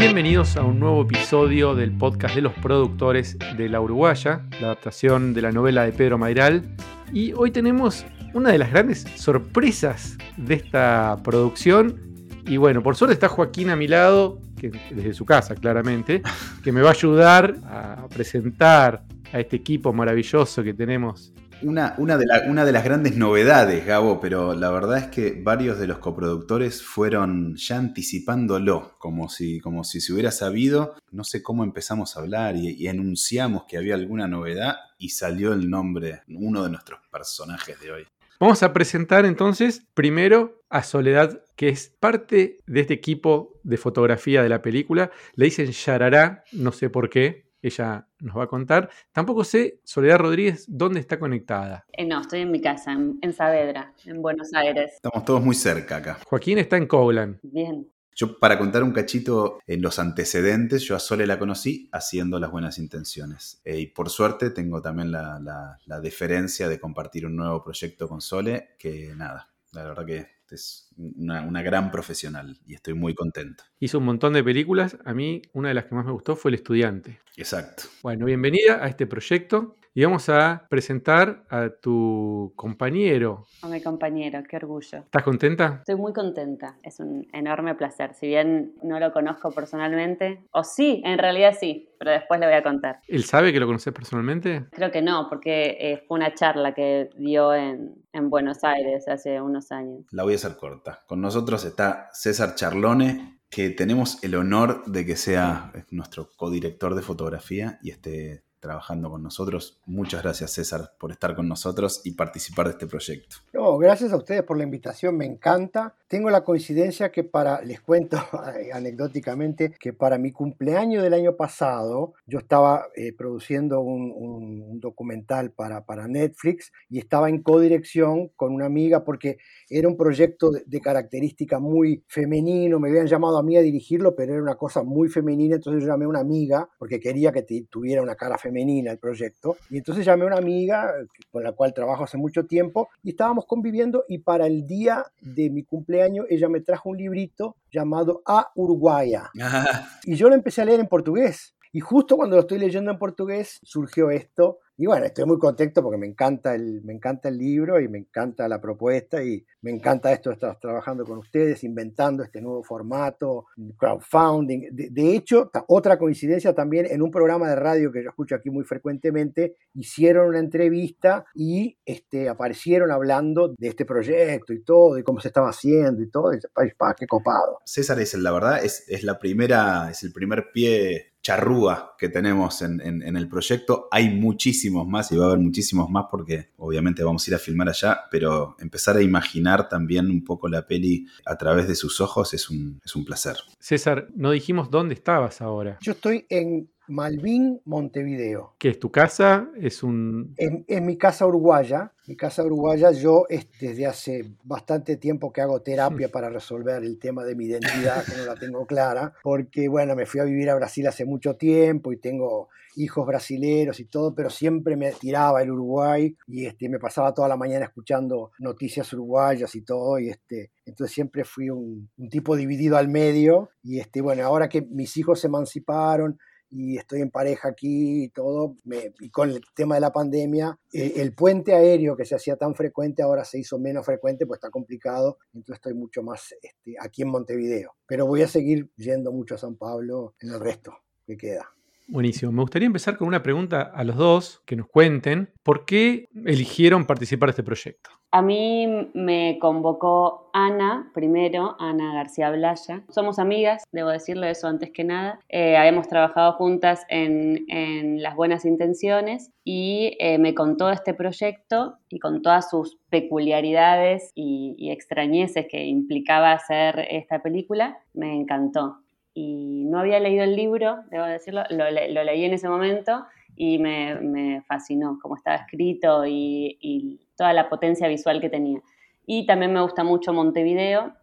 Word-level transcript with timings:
Bienvenidos 0.00 0.56
a 0.56 0.62
un 0.62 0.80
nuevo 0.80 1.02
episodio 1.02 1.74
del 1.74 1.92
podcast 1.92 2.34
de 2.34 2.40
los 2.40 2.54
productores 2.54 3.36
de 3.58 3.68
La 3.68 3.82
Uruguaya, 3.82 4.46
la 4.58 4.68
adaptación 4.68 5.34
de 5.34 5.42
la 5.42 5.52
novela 5.52 5.84
de 5.84 5.92
Pedro 5.92 6.16
Mairal. 6.16 6.74
Y 7.12 7.34
hoy 7.34 7.50
tenemos 7.50 8.06
una 8.32 8.50
de 8.50 8.56
las 8.56 8.70
grandes 8.70 9.04
sorpresas 9.16 10.16
de 10.38 10.54
esta 10.54 11.18
producción. 11.22 12.00
Y 12.46 12.56
bueno, 12.56 12.82
por 12.82 12.96
suerte 12.96 13.12
está 13.12 13.28
Joaquín 13.28 13.68
a 13.68 13.76
mi 13.76 13.88
lado, 13.88 14.40
que 14.56 14.70
desde 14.90 15.12
su 15.12 15.26
casa 15.26 15.54
claramente, 15.54 16.22
que 16.64 16.72
me 16.72 16.80
va 16.80 16.88
a 16.88 16.92
ayudar 16.92 17.56
a 17.66 18.06
presentar 18.08 19.04
a 19.34 19.38
este 19.38 19.56
equipo 19.56 19.92
maravilloso 19.92 20.62
que 20.62 20.72
tenemos 20.72 21.34
una, 21.62 21.94
una, 21.98 22.16
de 22.16 22.26
una, 22.48 22.64
de 22.64 22.72
las 22.72 22.84
grandes 22.84 23.16
novedades, 23.16 23.84
Gabo, 23.86 24.20
pero 24.20 24.54
la 24.54 24.70
verdad 24.70 24.98
es 24.98 25.06
que 25.08 25.40
varios 25.42 25.78
de 25.78 25.86
los 25.86 25.98
coproductores 25.98 26.82
fueron 26.82 27.56
ya 27.56 27.76
anticipándolo, 27.76 28.96
como 28.98 29.28
si, 29.28 29.60
como 29.60 29.84
si 29.84 30.00
se 30.00 30.12
hubiera 30.12 30.30
sabido. 30.30 30.94
No 31.10 31.24
sé 31.24 31.42
cómo 31.42 31.64
empezamos 31.64 32.16
a 32.16 32.20
hablar 32.20 32.56
y, 32.56 32.70
y 32.70 32.88
anunciamos 32.88 33.64
que 33.68 33.76
había 33.76 33.94
alguna 33.94 34.28
novedad 34.28 34.76
y 34.98 35.10
salió 35.10 35.52
el 35.52 35.68
nombre, 35.68 36.22
uno 36.28 36.62
de 36.64 36.70
nuestros 36.70 37.00
personajes 37.10 37.80
de 37.80 37.92
hoy. 37.92 38.06
Vamos 38.40 38.62
a 38.62 38.72
presentar 38.72 39.26
entonces 39.26 39.82
primero 39.92 40.62
a 40.70 40.82
Soledad, 40.82 41.44
que 41.56 41.68
es 41.68 41.94
parte 42.00 42.58
de 42.66 42.80
este 42.80 42.94
equipo 42.94 43.60
de 43.64 43.76
fotografía 43.76 44.42
de 44.42 44.48
la 44.48 44.62
película. 44.62 45.10
Le 45.34 45.44
dicen 45.44 45.70
Yarará, 45.70 46.44
no 46.52 46.72
sé 46.72 46.88
por 46.88 47.10
qué, 47.10 47.50
ella 47.60 48.08
nos 48.20 48.36
va 48.36 48.44
a 48.44 48.46
contar. 48.46 48.90
Tampoco 49.12 49.44
sé, 49.44 49.80
Soledad 49.84 50.18
Rodríguez, 50.18 50.64
dónde 50.68 51.00
está 51.00 51.18
conectada. 51.18 51.84
Eh, 51.92 52.06
no, 52.06 52.20
estoy 52.20 52.40
en 52.40 52.50
mi 52.50 52.60
casa, 52.60 52.92
en, 52.92 53.32
Saavedra, 53.32 53.92
en 54.04 54.22
Buenos 54.22 54.52
Aires. 54.54 54.92
Estamos 54.94 55.24
todos 55.24 55.42
muy 55.42 55.54
cerca 55.54 55.96
acá. 55.96 56.18
Joaquín 56.26 56.58
está 56.58 56.76
en 56.76 56.86
Coblan. 56.86 57.38
Bien. 57.42 57.88
Yo, 58.14 58.38
para 58.38 58.58
contar 58.58 58.82
un 58.82 58.92
cachito 58.92 59.60
en 59.66 59.80
los 59.80 59.98
antecedentes, 59.98 60.82
yo 60.82 60.94
a 60.94 60.98
Sole 60.98 61.26
la 61.26 61.38
conocí 61.38 61.88
haciendo 61.92 62.38
las 62.38 62.50
buenas 62.50 62.78
intenciones. 62.78 63.62
Eh, 63.64 63.78
y 63.78 63.86
por 63.86 64.10
suerte 64.10 64.50
tengo 64.50 64.82
también 64.82 65.10
la, 65.10 65.78
la 65.86 66.00
deferencia 66.00 66.68
de 66.68 66.78
compartir 66.78 67.24
un 67.24 67.36
nuevo 67.36 67.62
proyecto 67.62 68.08
con 68.08 68.20
Sole, 68.20 68.70
que 68.78 69.14
nada, 69.16 69.50
la 69.72 69.84
verdad 69.84 70.04
que 70.04 70.39
es 70.52 70.90
una, 70.96 71.62
gran 71.62 71.90
profesional 71.90 72.58
y 72.66 72.74
estoy 72.74 72.94
muy 72.94 73.14
contento. 73.14 73.64
Hizo 73.78 73.98
un 73.98 74.04
montón 74.04 74.32
de 74.32 74.44
películas. 74.44 74.96
A 75.04 75.14
mí, 75.14 75.42
una 75.52 75.68
de 75.68 75.74
las 75.74 75.86
que 75.86 75.94
más 75.94 76.04
me 76.04 76.12
gustó 76.12 76.36
fue 76.36 76.50
El 76.50 76.56
Estudiante. 76.56 77.20
Exacto. 77.36 77.84
Bueno, 78.02 78.26
bienvenida 78.26 78.84
a 78.84 78.88
este 78.88 79.06
proyecto 79.06 79.76
y 79.94 80.04
vamos 80.04 80.28
a 80.28 80.66
presentar 80.68 81.44
a 81.50 81.70
tu 81.70 82.52
compañero. 82.56 83.46
A 83.62 83.68
mi 83.68 83.82
compañero, 83.82 84.42
qué 84.48 84.56
orgullo. 84.56 84.98
¿Estás 84.98 85.22
contenta? 85.22 85.78
Estoy 85.80 85.96
muy 85.96 86.12
contenta, 86.12 86.78
es 86.82 87.00
un 87.00 87.26
enorme 87.32 87.74
placer. 87.74 88.14
Si 88.14 88.26
bien 88.26 88.74
no 88.82 89.00
lo 89.00 89.12
conozco 89.12 89.50
personalmente, 89.50 90.44
o 90.52 90.62
sí, 90.62 91.02
en 91.04 91.18
realidad 91.18 91.54
sí, 91.58 91.88
pero 91.98 92.12
después 92.12 92.38
le 92.40 92.46
voy 92.46 92.54
a 92.54 92.62
contar. 92.62 93.00
¿Él 93.08 93.24
sabe 93.24 93.52
que 93.52 93.60
lo 93.60 93.66
conoces 93.66 93.92
personalmente? 93.92 94.66
Creo 94.70 94.90
que 94.90 95.02
no, 95.02 95.26
porque 95.28 95.76
eh, 95.80 96.04
fue 96.06 96.18
una 96.18 96.34
charla 96.34 96.72
que 96.72 97.10
dio 97.16 97.52
en, 97.52 97.94
en 98.12 98.30
Buenos 98.30 98.62
Aires 98.62 99.08
hace 99.08 99.40
unos 99.40 99.72
años. 99.72 100.04
La 100.12 100.22
voy 100.22 100.34
a 100.34 100.36
hacer 100.36 100.56
corta. 100.56 101.00
Con 101.06 101.20
nosotros 101.20 101.64
está 101.64 102.08
César 102.12 102.54
Charlone, 102.54 103.40
que 103.50 103.70
tenemos 103.70 104.22
el 104.22 104.36
honor 104.36 104.84
de 104.86 105.04
que 105.04 105.16
sea 105.16 105.72
nuestro 105.90 106.30
codirector 106.36 106.94
de 106.94 107.02
fotografía 107.02 107.78
y 107.82 107.90
esté 107.90 108.44
trabajando 108.60 109.10
con 109.10 109.22
nosotros. 109.22 109.80
Muchas 109.86 110.22
gracias 110.22 110.52
César 110.52 110.92
por 110.98 111.10
estar 111.10 111.34
con 111.34 111.48
nosotros 111.48 112.02
y 112.04 112.12
participar 112.12 112.66
de 112.66 112.72
este 112.72 112.86
proyecto. 112.86 113.36
No, 113.52 113.78
gracias 113.78 114.12
a 114.12 114.16
ustedes 114.16 114.42
por 114.42 114.58
la 114.58 114.64
invitación, 114.64 115.16
me 115.16 115.24
encanta. 115.24 115.94
Tengo 116.06 116.30
la 116.30 116.44
coincidencia 116.44 117.10
que 117.10 117.24
para, 117.24 117.60
les 117.64 117.80
cuento 117.80 118.18
anecdóticamente, 118.72 119.72
que 119.80 119.92
para 119.92 120.18
mi 120.18 120.30
cumpleaños 120.30 121.02
del 121.02 121.14
año 121.14 121.36
pasado 121.36 122.12
yo 122.26 122.38
estaba 122.38 122.86
eh, 122.94 123.12
produciendo 123.12 123.80
un, 123.80 124.78
documental 124.80 125.50
para, 125.50 125.84
para 125.84 126.06
Netflix 126.06 126.72
y 126.88 126.98
estaba 126.98 127.28
en 127.28 127.42
codirección 127.42 128.28
con 128.36 128.52
una 128.52 128.66
amiga 128.66 129.04
porque 129.04 129.38
era 129.68 129.88
un 129.88 129.96
proyecto 129.96 130.50
de, 130.50 130.62
de 130.66 130.80
característica 130.80 131.58
muy 131.58 132.04
femenino, 132.08 132.78
me 132.78 132.88
habían 132.88 133.06
llamado 133.06 133.38
a 133.38 133.42
mí 133.42 133.56
a 133.56 133.62
dirigirlo, 133.62 134.14
pero 134.14 134.34
era 134.34 134.42
una 134.42 134.56
cosa 134.56 134.82
muy 134.82 135.08
femenina, 135.08 135.56
entonces 135.56 135.82
yo 135.82 135.88
llamé 135.88 136.04
a 136.04 136.08
una 136.08 136.20
amiga 136.20 136.68
porque 136.78 137.00
quería 137.00 137.32
que 137.32 137.42
tuviera 137.68 138.02
una 138.02 138.14
cara 138.14 138.38
femenina 138.38 138.49
femenina 138.50 138.90
el 138.90 138.98
proyecto. 138.98 139.56
Y 139.70 139.78
entonces 139.78 140.04
llamé 140.04 140.24
a 140.24 140.26
una 140.26 140.36
amiga 140.36 140.92
con 141.30 141.44
la 141.44 141.52
cual 141.52 141.72
trabajo 141.72 142.04
hace 142.04 142.18
mucho 142.18 142.44
tiempo 142.46 142.88
y 143.02 143.10
estábamos 143.10 143.46
conviviendo 143.46 144.04
y 144.08 144.18
para 144.18 144.46
el 144.46 144.66
día 144.66 145.06
de 145.20 145.50
mi 145.50 145.62
cumpleaños 145.62 146.26
ella 146.28 146.48
me 146.48 146.60
trajo 146.60 146.90
un 146.90 146.98
librito 146.98 147.56
llamado 147.70 148.22
A 148.26 148.50
Uruguaya. 148.54 149.30
Y 150.04 150.16
yo 150.16 150.28
lo 150.28 150.34
empecé 150.34 150.62
a 150.62 150.64
leer 150.64 150.80
en 150.80 150.88
portugués. 150.88 151.54
Y 151.72 151.80
justo 151.80 152.16
cuando 152.16 152.34
lo 152.34 152.42
estoy 152.42 152.58
leyendo 152.58 152.90
en 152.90 152.98
portugués 152.98 153.60
surgió 153.62 154.10
esto 154.10 154.58
y 154.80 154.86
bueno, 154.86 155.04
estoy 155.04 155.26
muy 155.26 155.38
contento 155.38 155.82
porque 155.82 155.98
me 155.98 156.06
encanta, 156.06 156.54
el, 156.54 156.80
me 156.84 156.94
encanta 156.94 157.28
el 157.28 157.36
libro 157.36 157.78
y 157.78 157.86
me 157.86 157.98
encanta 157.98 158.48
la 158.48 158.62
propuesta 158.62 159.22
y 159.22 159.44
me 159.60 159.70
encanta 159.70 160.10
esto 160.10 160.30
de 160.30 160.36
estar 160.36 160.58
trabajando 160.58 161.04
con 161.04 161.18
ustedes, 161.18 161.64
inventando 161.64 162.22
este 162.22 162.40
nuevo 162.40 162.62
formato, 162.62 163.44
crowdfunding. 163.76 164.68
De, 164.72 165.14
hecho, 165.14 165.50
otra 165.68 165.98
coincidencia 165.98 166.54
también, 166.54 166.86
en 166.86 167.02
un 167.02 167.10
programa 167.10 167.50
de 167.50 167.56
radio 167.56 167.92
que 167.92 168.02
yo 168.02 168.08
escucho 168.08 168.34
aquí 168.34 168.48
muy 168.48 168.64
frecuentemente, 168.64 169.56
hicieron 169.74 170.28
una 170.28 170.38
entrevista 170.38 171.26
y 171.34 171.76
este, 171.84 172.30
aparecieron 172.30 172.90
hablando 172.90 173.54
de 173.58 173.68
este 173.68 173.84
proyecto 173.84 174.54
y 174.54 174.62
todo, 174.62 174.96
y 174.96 175.02
cómo 175.02 175.20
se 175.20 175.28
estaba 175.28 175.50
haciendo 175.50 176.02
y 176.02 176.08
todo. 176.08 176.32
Y, 176.32 176.38
pa, 176.78 176.94
qué 176.94 177.06
copado. 177.06 177.58
César 177.66 178.00
es, 178.00 178.14
la 178.14 178.32
verdad, 178.32 178.64
es, 178.64 178.88
es 178.88 179.04
la 179.04 179.18
primera, 179.18 179.90
es 179.90 180.02
el 180.04 180.12
primer 180.14 180.52
pie 180.54 181.09
charrúa 181.22 181.94
que 181.98 182.08
tenemos 182.08 182.62
en, 182.62 182.80
el 182.80 183.28
proyecto. 183.28 183.88
Hay 183.90 184.08
muchísimos 184.10 184.86
más 184.86 185.12
y 185.12 185.16
va 185.16 185.24
a 185.24 185.28
haber 185.28 185.40
muchísimos 185.40 185.90
más 185.90 186.06
porque 186.10 186.50
obviamente 186.56 187.02
vamos 187.04 187.26
a 187.26 187.30
ir 187.30 187.34
a 187.34 187.38
filmar 187.38 187.68
allá, 187.68 188.00
pero 188.10 188.56
empezar 188.58 188.96
a 188.96 189.02
imaginar 189.02 189.68
también 189.68 190.10
un 190.10 190.24
poco 190.24 190.48
la 190.48 190.66
peli 190.66 191.06
a 191.26 191.36
través 191.36 191.68
de 191.68 191.74
sus 191.74 192.00
ojos 192.00 192.32
es 192.34 192.48
un, 192.48 192.80
es 192.84 192.96
un 192.96 193.04
placer. 193.04 193.36
César, 193.58 194.08
no 194.14 194.30
dijimos 194.30 194.70
dónde 194.70 194.94
estabas 194.94 195.40
ahora. 195.42 195.78
Yo 195.82 195.92
estoy 195.92 196.26
en 196.30 196.70
Malvin, 196.90 197.60
Montevideo. 197.64 198.54
¿Qué 198.58 198.70
es 198.70 198.78
tu 198.78 198.90
casa? 198.90 199.48
Es 199.56 199.82
un... 199.82 200.34
Es, 200.36 200.82
mi 200.82 200.98
casa 200.98 201.26
uruguaya. 201.26 201.92
Mi 202.08 202.16
casa 202.16 202.42
uruguaya, 202.44 202.90
yo 202.90 203.26
desde 203.60 203.86
hace 203.86 204.24
bastante 204.42 204.96
tiempo 204.96 205.32
que 205.32 205.40
hago 205.40 205.62
terapia 205.62 206.08
para 206.12 206.28
resolver 206.28 206.82
el 206.82 206.98
tema 206.98 207.24
de 207.24 207.36
mi 207.36 207.46
identidad, 207.46 208.04
que 208.04 208.16
no 208.16 208.26
la 208.26 208.34
tengo 208.34 208.66
clara, 208.66 209.14
porque 209.22 209.68
bueno, 209.68 209.94
me 209.94 210.06
fui 210.06 210.20
a 210.20 210.24
vivir 210.24 210.50
a 210.50 210.56
Brasil 210.56 210.86
hace 210.88 211.04
mucho 211.04 211.36
tiempo 211.36 211.92
y 211.92 211.98
tengo 211.98 212.48
hijos 212.76 213.06
brasileros 213.06 213.78
y 213.80 213.84
todo, 213.84 214.14
pero 214.14 214.30
siempre 214.30 214.76
me 214.76 214.92
tiraba 214.92 215.42
el 215.42 215.50
Uruguay 215.50 216.16
y 216.26 216.46
este, 216.46 216.68
me 216.68 216.78
pasaba 216.78 217.14
toda 217.14 217.28
la 217.28 217.36
mañana 217.36 217.66
escuchando 217.66 218.32
noticias 218.38 218.92
uruguayas 218.92 219.54
y 219.54 219.62
todo, 219.62 219.98
y 219.98 220.08
este, 220.08 220.50
entonces 220.64 220.94
siempre 220.94 221.24
fui 221.24 221.50
un, 221.50 221.88
un 221.96 222.08
tipo 222.08 222.36
dividido 222.36 222.76
al 222.76 222.88
medio, 222.88 223.50
y 223.62 223.80
este, 223.80 224.00
bueno, 224.00 224.24
ahora 224.24 224.48
que 224.48 224.62
mis 224.62 224.96
hijos 224.96 225.20
se 225.20 225.26
emanciparon, 225.26 226.18
y 226.50 226.76
estoy 226.76 227.00
en 227.00 227.10
pareja 227.10 227.48
aquí 227.48 228.04
y 228.04 228.08
todo, 228.08 228.56
y 229.00 229.10
con 229.10 229.30
el 229.30 229.40
tema 229.54 229.76
de 229.76 229.80
la 229.80 229.92
pandemia, 229.92 230.58
eh, 230.72 230.94
el 230.96 231.14
puente 231.14 231.54
aéreo 231.54 231.96
que 231.96 232.04
se 232.04 232.14
hacía 232.14 232.36
tan 232.36 232.54
frecuente 232.54 233.02
ahora 233.02 233.24
se 233.24 233.38
hizo 233.38 233.58
menos 233.58 233.86
frecuente, 233.86 234.26
pues 234.26 234.38
está 234.38 234.50
complicado, 234.50 235.18
entonces 235.32 235.56
estoy 235.56 235.74
mucho 235.74 236.02
más 236.02 236.34
este, 236.42 236.74
aquí 236.80 237.02
en 237.02 237.08
Montevideo. 237.08 237.74
Pero 237.86 238.06
voy 238.06 238.22
a 238.22 238.28
seguir 238.28 238.70
yendo 238.76 239.12
mucho 239.12 239.36
a 239.36 239.38
San 239.38 239.56
Pablo 239.56 240.14
en 240.20 240.30
el 240.30 240.40
resto 240.40 240.72
que 241.06 241.16
queda. 241.16 241.50
Buenísimo. 241.90 242.30
Me 242.30 242.42
gustaría 242.42 242.66
empezar 242.66 242.96
con 242.96 243.08
una 243.08 243.20
pregunta 243.20 243.62
a 243.62 243.82
los 243.82 243.96
dos, 243.96 244.42
que 244.46 244.54
nos 244.54 244.68
cuenten, 244.68 245.32
¿por 245.42 245.64
qué 245.64 246.08
eligieron 246.24 246.86
participar 246.86 247.26
de 247.28 247.30
este 247.32 247.42
proyecto? 247.42 247.90
A 248.12 248.22
mí 248.22 248.88
me 248.94 249.38
convocó 249.40 250.30
Ana 250.32 250.88
primero, 250.94 251.56
Ana 251.58 251.92
García 251.94 252.30
Blaya. 252.30 252.84
Somos 252.90 253.18
amigas, 253.18 253.64
debo 253.72 253.88
decirlo 253.88 254.26
eso 254.26 254.46
antes 254.46 254.70
que 254.70 254.84
nada. 254.84 255.18
Eh, 255.28 255.56
habíamos 255.56 255.88
trabajado 255.88 256.34
juntas 256.34 256.86
en, 256.88 258.00
Las 258.00 258.14
Buenas 258.14 258.44
Intenciones 258.44 259.32
y 259.42 259.96
eh, 259.98 260.18
me 260.18 260.32
contó 260.32 260.70
este 260.70 260.94
proyecto 260.94 261.74
y 261.88 261.98
con 261.98 262.22
todas 262.22 262.50
sus 262.50 262.78
peculiaridades 262.88 264.12
y, 264.14 264.54
y 264.58 264.70
extrañeces 264.70 265.46
que 265.50 265.64
implicaba 265.64 266.30
hacer 266.30 266.86
esta 266.88 267.20
película, 267.20 267.78
me 267.94 268.14
encantó 268.14 268.78
y 269.14 269.64
no 269.64 269.78
había 269.80 270.00
leído 270.00 270.24
el 270.24 270.36
libro, 270.36 270.80
debo 270.90 271.04
decirlo, 271.04 271.42
lo, 271.50 271.70
leí 271.70 272.24
en 272.24 272.34
ese 272.34 272.48
momento 272.48 273.04
y 273.36 273.58
me, 273.58 274.42
fascinó 274.46 274.98
cómo 275.00 275.16
estaba 275.16 275.36
escrito 275.36 276.04
y, 276.06 277.06
toda 277.16 277.32
la 277.34 277.50
potencia 277.50 277.86
visual 277.86 278.20
que 278.20 278.30
tenía. 278.30 278.62
Y 279.04 279.26
también 279.26 279.52
me 279.52 279.60
gusta 279.60 279.84
mucho 279.84 280.14
Montevideo 280.14 280.94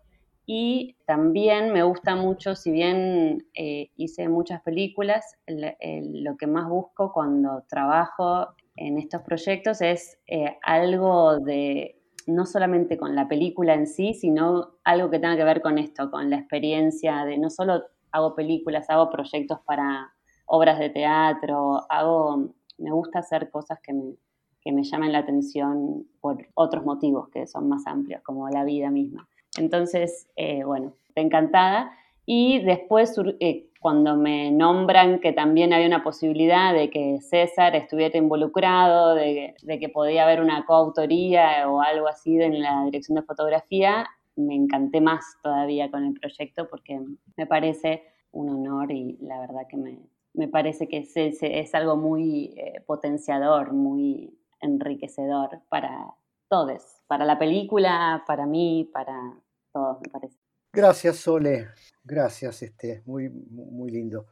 y 0.48 0.96
también 1.06 1.72
me 1.74 1.84
gusta 1.84 2.16
mucho, 2.16 2.56
si 2.56 2.72
bien 2.72 3.46
eh, 3.54 3.92
hice 3.98 4.28
muchas 4.30 4.62
películas, 4.64 5.38
lo 5.46 6.38
que 6.38 6.48
más 6.48 6.68
busco 6.70 7.12
cuando 7.14 7.66
trabajo 7.70 8.56
en 8.78 8.98
estos 8.98 9.22
proyectos 9.22 9.82
es 9.82 10.20
eh, 10.28 10.58
algo 10.62 11.40
de 11.40 11.98
no 12.28 12.46
solamente 12.46 12.98
con 12.98 13.16
la 13.16 13.28
película 13.28 13.74
en 13.74 13.88
sí, 13.88 14.14
sino 14.14 14.78
algo 14.84 15.10
que 15.10 15.20
tenga 15.20 15.38
que 15.38 15.44
ver 15.44 15.62
con 15.62 15.78
esto, 15.78 16.12
con 16.12 16.30
la 16.30 16.38
experiencia 16.38 17.26
de 17.26 17.38
no 17.38 17.50
solo 17.50 17.84
hago 18.12 18.36
películas, 18.36 18.90
hago 18.90 19.10
proyectos 19.10 19.60
para 19.66 20.14
obras 20.46 20.80
de 20.80 20.90
teatro, 20.90 21.86
hago, 21.90 22.50
me 22.78 22.92
gusta 22.92 23.20
hacer 23.20 23.50
cosas 23.52 23.80
que 23.82 23.94
me, 23.94 24.16
que 24.62 24.72
me 24.72 24.84
llamen 24.84 25.12
la 25.12 25.20
atención 25.20 26.06
por 26.20 26.48
otros 26.54 26.84
motivos 26.86 27.30
que 27.30 27.48
son 27.48 27.70
más 27.70 27.88
amplios, 27.88 28.22
como 28.24 28.50
la 28.50 28.64
vida 28.64 28.90
misma. 28.92 29.28
Entonces, 29.58 30.30
eh, 30.36 30.64
bueno, 30.64 30.94
encantada. 31.16 31.92
Y 32.26 32.60
después, 32.60 33.16
eh, 33.40 33.70
cuando 33.80 34.18
me 34.18 34.52
nombran 34.52 35.20
que 35.20 35.32
también 35.32 35.72
había 35.72 35.88
una 35.88 36.04
posibilidad 36.04 36.74
de 36.74 36.90
que 36.90 37.22
César 37.22 37.76
estuviera 37.76 38.18
involucrado, 38.18 39.16
de, 39.16 39.56
que 39.66 39.90
podía 39.90 40.24
haber 40.24 40.42
una 40.42 40.66
coautoría 40.66 41.70
o 41.70 41.82
algo 41.82 42.08
así 42.08 42.42
en 42.42 42.62
la 42.62 42.84
dirección 42.86 43.16
de 43.16 43.22
fotografía, 43.22 44.06
me 44.38 44.56
encanté 44.56 45.02
más 45.02 45.26
todavía 45.42 45.92
con 45.92 46.06
el 46.06 46.14
proyecto 46.14 46.70
porque 46.70 47.00
me 47.36 47.46
parece 47.46 48.04
un 48.32 48.50
honor 48.50 48.92
y 48.92 49.18
la 49.22 49.40
verdad 49.40 49.68
que 49.70 49.78
me, 49.78 50.00
me 50.34 50.48
parece 50.48 50.88
que 50.88 51.00
es, 51.00 51.12
es, 51.16 51.76
algo 51.76 51.98
muy 51.98 52.54
eh, 52.58 52.82
potenciador, 52.86 53.74
muy 53.74 54.38
enriquecedor 54.62 55.62
para 55.70 56.14
todos, 56.50 56.84
para 57.08 57.26
la 57.26 57.40
película, 57.40 58.24
para 58.28 58.46
mí, 58.46 58.90
para 58.94 59.34
todos, 59.74 59.98
me 60.02 60.10
parece. 60.10 60.38
Gracias, 60.72 61.18
Sole. 61.18 61.68
Gracias, 62.04 62.62
este, 62.62 63.02
muy, 63.06 63.30
muy 63.30 63.92
lindo. 63.92 64.28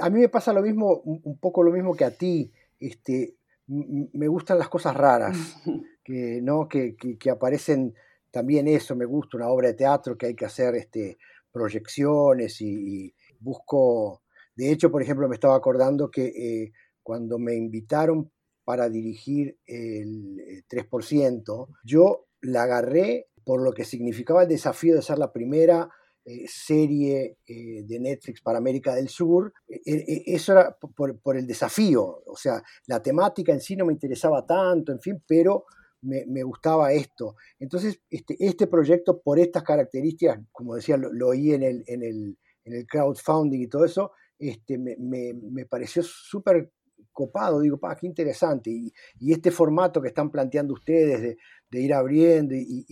A 0.00 0.08
mí 0.08 0.20
me 0.20 0.28
pasa 0.28 0.52
lo 0.52 0.62
mismo, 0.62 1.02
un 1.04 1.38
poco 1.38 1.62
lo 1.62 1.72
mismo 1.72 1.94
que 1.94 2.04
a 2.04 2.16
ti. 2.16 2.50
Este, 2.78 3.36
me 3.66 4.28
gustan 4.28 4.58
las 4.58 4.68
cosas 4.68 4.96
raras, 4.96 5.36
que, 6.04 6.40
¿no? 6.42 6.68
Que, 6.68 6.96
que, 6.96 7.30
aparecen 7.30 7.94
también 8.32 8.66
eso, 8.66 8.96
me 8.96 9.04
gusta 9.04 9.36
una 9.36 9.48
obra 9.48 9.68
de 9.68 9.74
teatro 9.74 10.18
que 10.18 10.26
hay 10.26 10.34
que 10.34 10.46
hacer 10.46 10.74
este, 10.74 11.18
proyecciones 11.52 12.60
y, 12.60 13.14
busco, 13.38 14.22
de 14.56 14.72
hecho, 14.72 14.90
por 14.90 15.02
ejemplo, 15.02 15.28
me 15.28 15.34
estaba 15.34 15.54
acordando 15.54 16.10
que 16.10 16.26
eh, 16.26 16.72
cuando 17.02 17.38
me 17.38 17.54
invitaron 17.54 18.30
para 18.64 18.88
dirigir 18.88 19.58
el 19.66 20.64
3%, 20.68 21.68
yo 21.84 22.26
la 22.40 22.62
agarré 22.64 23.28
por 23.44 23.62
lo 23.62 23.72
que 23.72 23.84
significaba 23.84 24.42
el 24.42 24.48
desafío 24.48 24.94
de 24.94 25.02
ser 25.02 25.18
la 25.18 25.32
primera 25.32 25.88
eh, 26.24 26.46
serie 26.46 27.38
eh, 27.48 27.82
de 27.84 27.98
Netflix 27.98 28.40
para 28.40 28.58
América 28.58 28.94
del 28.94 29.08
Sur, 29.08 29.52
eh, 29.68 30.22
eso 30.26 30.52
era 30.52 30.76
por, 30.76 31.36
el 31.36 31.48
desafío, 31.48 32.22
o 32.24 32.36
sea, 32.36 32.62
la 32.86 33.02
temática 33.02 33.52
en 33.52 33.60
sí 33.60 33.74
no 33.74 33.86
me 33.86 33.92
interesaba 33.92 34.46
tanto, 34.46 34.92
en 34.92 35.00
fin, 35.00 35.20
pero 35.26 35.64
me, 36.02 36.42
gustaba 36.42 36.92
esto. 36.92 37.36
Entonces, 37.58 38.00
este, 38.10 38.36
este, 38.38 38.66
proyecto, 38.66 39.20
por 39.20 39.38
estas 39.38 39.62
características, 39.62 40.40
como 40.50 40.74
decía, 40.74 40.96
lo, 40.96 41.28
oí 41.28 41.52
en 41.52 41.62
el, 41.62 41.84
en, 41.86 42.02
el, 42.02 42.38
en 42.64 42.74
el, 42.74 42.86
crowdfunding 42.86 43.60
y 43.60 43.68
todo 43.68 43.84
eso, 43.84 44.12
este, 44.38 44.78
me, 44.78 44.96
me 44.98 45.66
pareció 45.66 46.02
súper 46.02 46.70
copado, 47.12 47.60
digo, 47.60 47.78
pa, 47.78 47.94
qué 47.96 48.06
interesante. 48.06 48.70
Y, 48.70 48.92
y, 49.20 49.32
este 49.32 49.50
formato 49.50 50.00
que 50.00 50.08
están 50.08 50.30
planteando 50.30 50.74
ustedes 50.74 51.20
de, 51.20 51.80
ir 51.80 51.94
abriendo 51.94 52.54
y, 52.54 52.84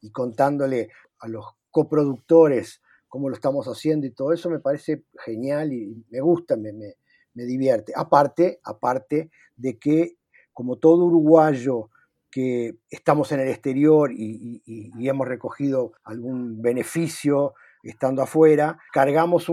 y, 0.00 0.10
contándole 0.12 0.88
a 1.18 1.28
los 1.28 1.44
coproductores 1.70 2.80
cómo 3.08 3.28
lo 3.28 3.34
estamos 3.34 3.66
haciendo 3.66 4.06
y 4.06 4.12
todo 4.12 4.32
eso 4.32 4.48
me 4.48 4.60
parece 4.60 5.04
genial 5.24 5.72
y 5.72 6.04
me 6.10 6.20
gusta, 6.20 6.56
me, 6.56 6.72
me, 6.72 6.94
me 7.34 7.44
divierte. 7.44 7.92
Aparte, 7.96 8.60
aparte 8.62 9.30
de 9.56 9.78
que, 9.78 10.16
como 10.52 10.76
todo 10.76 11.06
uruguayo 11.06 11.90
que 12.30 12.76
estamos 12.90 13.32
en 13.32 13.40
el 13.40 13.48
exterior 13.48 14.12
y, 14.12 14.62
y 14.64 15.08
hemos 15.08 15.26
recogido 15.26 15.92
algún 16.04 16.62
beneficio 16.62 17.54
estando 17.82 18.22
afuera, 18.22 18.78
cargamos 18.92 19.46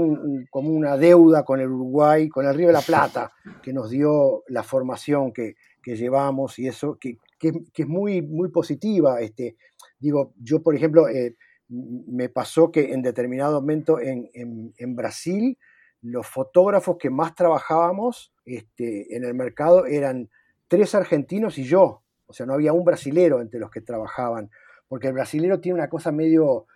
como 0.50 0.69
una 0.69 0.97
deuda 0.97 1.44
con 1.44 1.59
el 1.59 1.69
Uruguay, 1.69 2.27
con 2.29 2.45
el 2.45 2.53
Río 2.53 2.68
de 2.68 2.74
la 2.74 2.81
Plata, 2.81 3.31
que 3.63 3.74
nos 3.74 3.89
dio 3.89 4.44
la 4.47 4.63
formación 4.63 5.31
que, 5.31 5.56
llevamos 5.85 6.59
y 6.59 6.68
eso, 6.68 6.97
que, 7.00 7.18
es 7.39 7.88
muy, 7.88 8.21
muy 8.21 8.50
positiva. 8.50 9.21
Este, 9.21 9.56
digo, 9.97 10.33
yo, 10.38 10.62
por 10.62 10.75
ejemplo, 10.75 11.07
eh, 11.07 11.38
me 11.69 12.27
pasó 12.27 12.73
que 12.73 12.91
en 12.91 13.01
determinado 13.01 13.62
momento 13.62 13.97
en, 14.01 14.95
Brasil, 14.97 15.57
los 16.01 16.27
fotógrafos 16.27 16.97
que 16.97 17.09
más 17.09 17.35
trabajábamos 17.35 18.33
este, 18.44 19.15
en 19.15 19.23
el 19.23 19.33
mercado 19.33 19.85
eran 19.85 20.30
tres 20.68 20.94
argentinos 20.94 21.57
y 21.57 21.63
yo. 21.63 22.03
O 22.27 22.33
sea, 22.33 22.45
no 22.45 22.53
había 22.53 22.74
un 22.74 22.83
brasilero 22.83 23.41
entre 23.41 23.59
los 23.59 23.71
que 23.71 23.81
trabajaban, 23.81 24.50
porque 24.88 25.07
el 25.07 25.13
brasilero 25.13 25.59
tiene 25.59 25.79
una 25.79 25.89
cosa 25.89 26.12
medio 26.12 26.68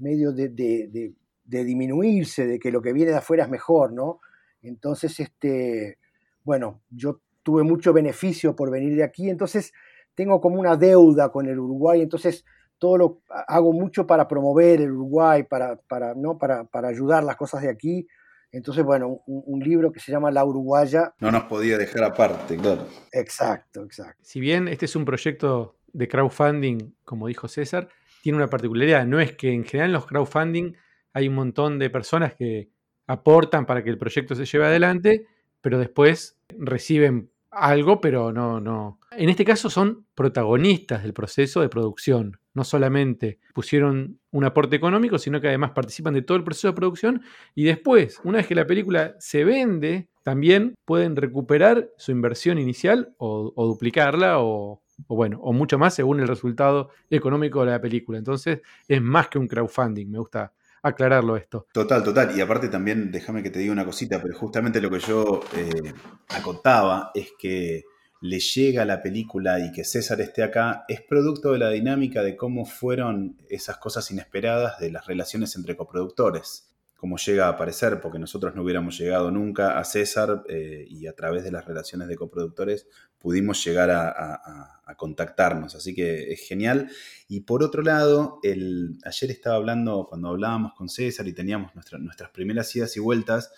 medio 0.00 0.32
de, 0.32 1.14
disminuirse, 1.44 2.46
de 2.46 2.58
que 2.58 2.72
lo 2.72 2.82
que 2.82 2.92
viene 2.92 3.12
de 3.12 3.18
afuera 3.18 3.44
es 3.44 3.50
mejor, 3.50 3.92
¿no? 3.92 4.20
Entonces, 4.62 5.20
este, 5.20 5.98
bueno, 6.42 6.80
yo 6.90 7.20
tuve 7.42 7.62
mucho 7.62 7.92
beneficio 7.92 8.56
por 8.56 8.70
venir 8.70 8.96
de 8.96 9.04
aquí, 9.04 9.30
entonces 9.30 9.72
tengo 10.14 10.40
como 10.40 10.58
una 10.58 10.76
deuda 10.76 11.30
con 11.30 11.46
el 11.46 11.58
Uruguay, 11.58 12.02
entonces 12.02 12.44
todo 12.78 12.96
lo 12.96 13.20
hago 13.28 13.72
mucho 13.72 14.06
para 14.06 14.26
promover 14.26 14.80
el 14.80 14.92
Uruguay, 14.92 15.42
para, 15.44 15.76
para, 15.76 16.14
¿no? 16.14 16.38
para, 16.38 16.64
para 16.64 16.88
ayudar 16.88 17.22
las 17.24 17.36
cosas 17.36 17.62
de 17.62 17.68
aquí. 17.68 18.08
Entonces, 18.52 18.84
bueno, 18.84 19.22
un, 19.26 19.60
libro 19.60 19.92
que 19.92 20.00
se 20.00 20.10
llama 20.10 20.30
La 20.30 20.44
Uruguaya. 20.44 21.14
No 21.20 21.30
nos 21.30 21.44
podía 21.44 21.78
dejar 21.78 22.02
aparte, 22.02 22.56
claro. 22.56 22.86
Exacto, 23.12 23.84
exacto. 23.84 24.20
Si 24.22 24.40
bien 24.40 24.66
este 24.66 24.86
es 24.86 24.96
un 24.96 25.04
proyecto 25.04 25.76
de 25.92 26.08
crowdfunding, 26.08 26.94
como 27.04 27.28
dijo 27.28 27.46
César, 27.46 27.88
tiene 28.22 28.36
una 28.36 28.48
particularidad. 28.48 29.06
No 29.06 29.20
es 29.20 29.32
que 29.32 29.52
en 29.52 29.64
general 29.64 29.90
en 29.90 29.94
los 29.94 30.06
crowdfunding 30.06 30.72
hay 31.12 31.28
un 31.28 31.34
montón 31.34 31.78
de 31.78 31.90
personas 31.90 32.34
que 32.34 32.70
aportan 33.06 33.66
para 33.66 33.84
que 33.84 33.90
el 33.90 33.98
proyecto 33.98 34.34
se 34.34 34.44
lleve 34.44 34.66
adelante, 34.66 35.26
pero 35.60 35.78
después 35.78 36.38
reciben 36.58 37.30
algo, 37.50 38.00
pero 38.00 38.32
no, 38.32 38.60
no. 38.60 38.98
En 39.12 39.28
este 39.28 39.44
caso 39.44 39.70
son 39.70 40.06
protagonistas 40.14 41.02
del 41.02 41.12
proceso 41.12 41.60
de 41.60 41.68
producción. 41.68 42.38
No 42.54 42.64
solamente 42.64 43.38
pusieron 43.54 44.18
un 44.30 44.44
aporte 44.44 44.76
económico, 44.76 45.18
sino 45.18 45.40
que 45.40 45.48
además 45.48 45.72
participan 45.72 46.14
de 46.14 46.22
todo 46.22 46.36
el 46.36 46.44
proceso 46.44 46.68
de 46.68 46.74
producción 46.74 47.22
y 47.54 47.64
después, 47.64 48.20
una 48.24 48.38
vez 48.38 48.46
que 48.46 48.54
la 48.54 48.66
película 48.66 49.14
se 49.18 49.44
vende, 49.44 50.08
también 50.22 50.74
pueden 50.84 51.16
recuperar 51.16 51.90
su 51.96 52.12
inversión 52.12 52.58
inicial 52.58 53.14
o, 53.18 53.52
duplicarla 53.56 54.40
o 54.40 54.82
bueno, 55.08 55.38
o 55.40 55.52
mucho 55.52 55.78
más 55.78 55.94
según 55.94 56.20
el 56.20 56.28
resultado 56.28 56.90
económico 57.08 57.64
de 57.64 57.70
la 57.70 57.80
película. 57.80 58.18
Entonces 58.18 58.60
es 58.86 59.02
más 59.02 59.28
que 59.28 59.38
un 59.38 59.48
crowdfunding, 59.48 60.08
me 60.10 60.18
gusta 60.18 60.52
aclararlo 60.82 61.36
esto. 61.36 61.66
Total, 61.72 62.02
total. 62.02 62.36
Y 62.36 62.40
aparte 62.40 62.68
también, 62.68 63.10
déjame 63.10 63.42
que 63.42 63.50
te 63.50 63.58
diga 63.58 63.72
una 63.72 63.84
cosita, 63.84 64.20
pero 64.20 64.36
justamente 64.36 64.80
lo 64.80 64.90
que 64.90 65.00
yo 65.00 65.40
eh, 65.56 65.92
acotaba 66.28 67.10
es 67.14 67.32
que 67.38 67.84
le 68.22 68.38
llega 68.38 68.84
la 68.84 69.00
película 69.00 69.58
y 69.60 69.72
que 69.72 69.84
César 69.84 70.20
esté 70.20 70.42
acá 70.42 70.84
es 70.88 71.00
producto 71.00 71.52
de 71.52 71.58
la 71.58 71.70
dinámica 71.70 72.22
de 72.22 72.36
cómo 72.36 72.66
fueron 72.66 73.38
esas 73.48 73.78
cosas 73.78 74.10
inesperadas 74.10 74.78
de 74.78 74.90
las 74.90 75.06
relaciones 75.06 75.56
entre 75.56 75.76
coproductores 75.76 76.70
cómo 77.00 77.16
llega 77.16 77.46
a 77.46 77.50
aparecer, 77.50 77.98
porque 78.02 78.18
nosotros 78.18 78.54
no 78.54 78.62
hubiéramos 78.62 78.98
llegado 78.98 79.30
nunca 79.30 79.78
a 79.78 79.84
César 79.84 80.44
eh, 80.48 80.84
y 80.86 81.06
a 81.06 81.14
través 81.14 81.44
de 81.44 81.50
las 81.50 81.64
relaciones 81.64 82.08
de 82.08 82.16
coproductores 82.16 82.86
pudimos 83.18 83.64
llegar 83.64 83.90
a, 83.90 84.76
contactarnos, 84.96 85.76
así 85.76 85.94
que 85.94 86.32
es 86.32 86.46
genial. 86.46 86.90
Y 87.28 87.42
por 87.42 87.62
otro 87.62 87.80
lado, 87.80 88.40
el, 88.42 88.98
ayer 89.04 89.30
estaba 89.30 89.56
hablando, 89.56 90.06
cuando 90.08 90.28
hablábamos 90.28 90.72
con 90.74 90.88
César 90.88 91.26
y 91.28 91.32
teníamos 91.32 91.72
nuestras 91.74 92.30
primeras 92.32 92.74
idas 92.74 92.96
y 92.96 93.00
vueltas, 93.00 93.52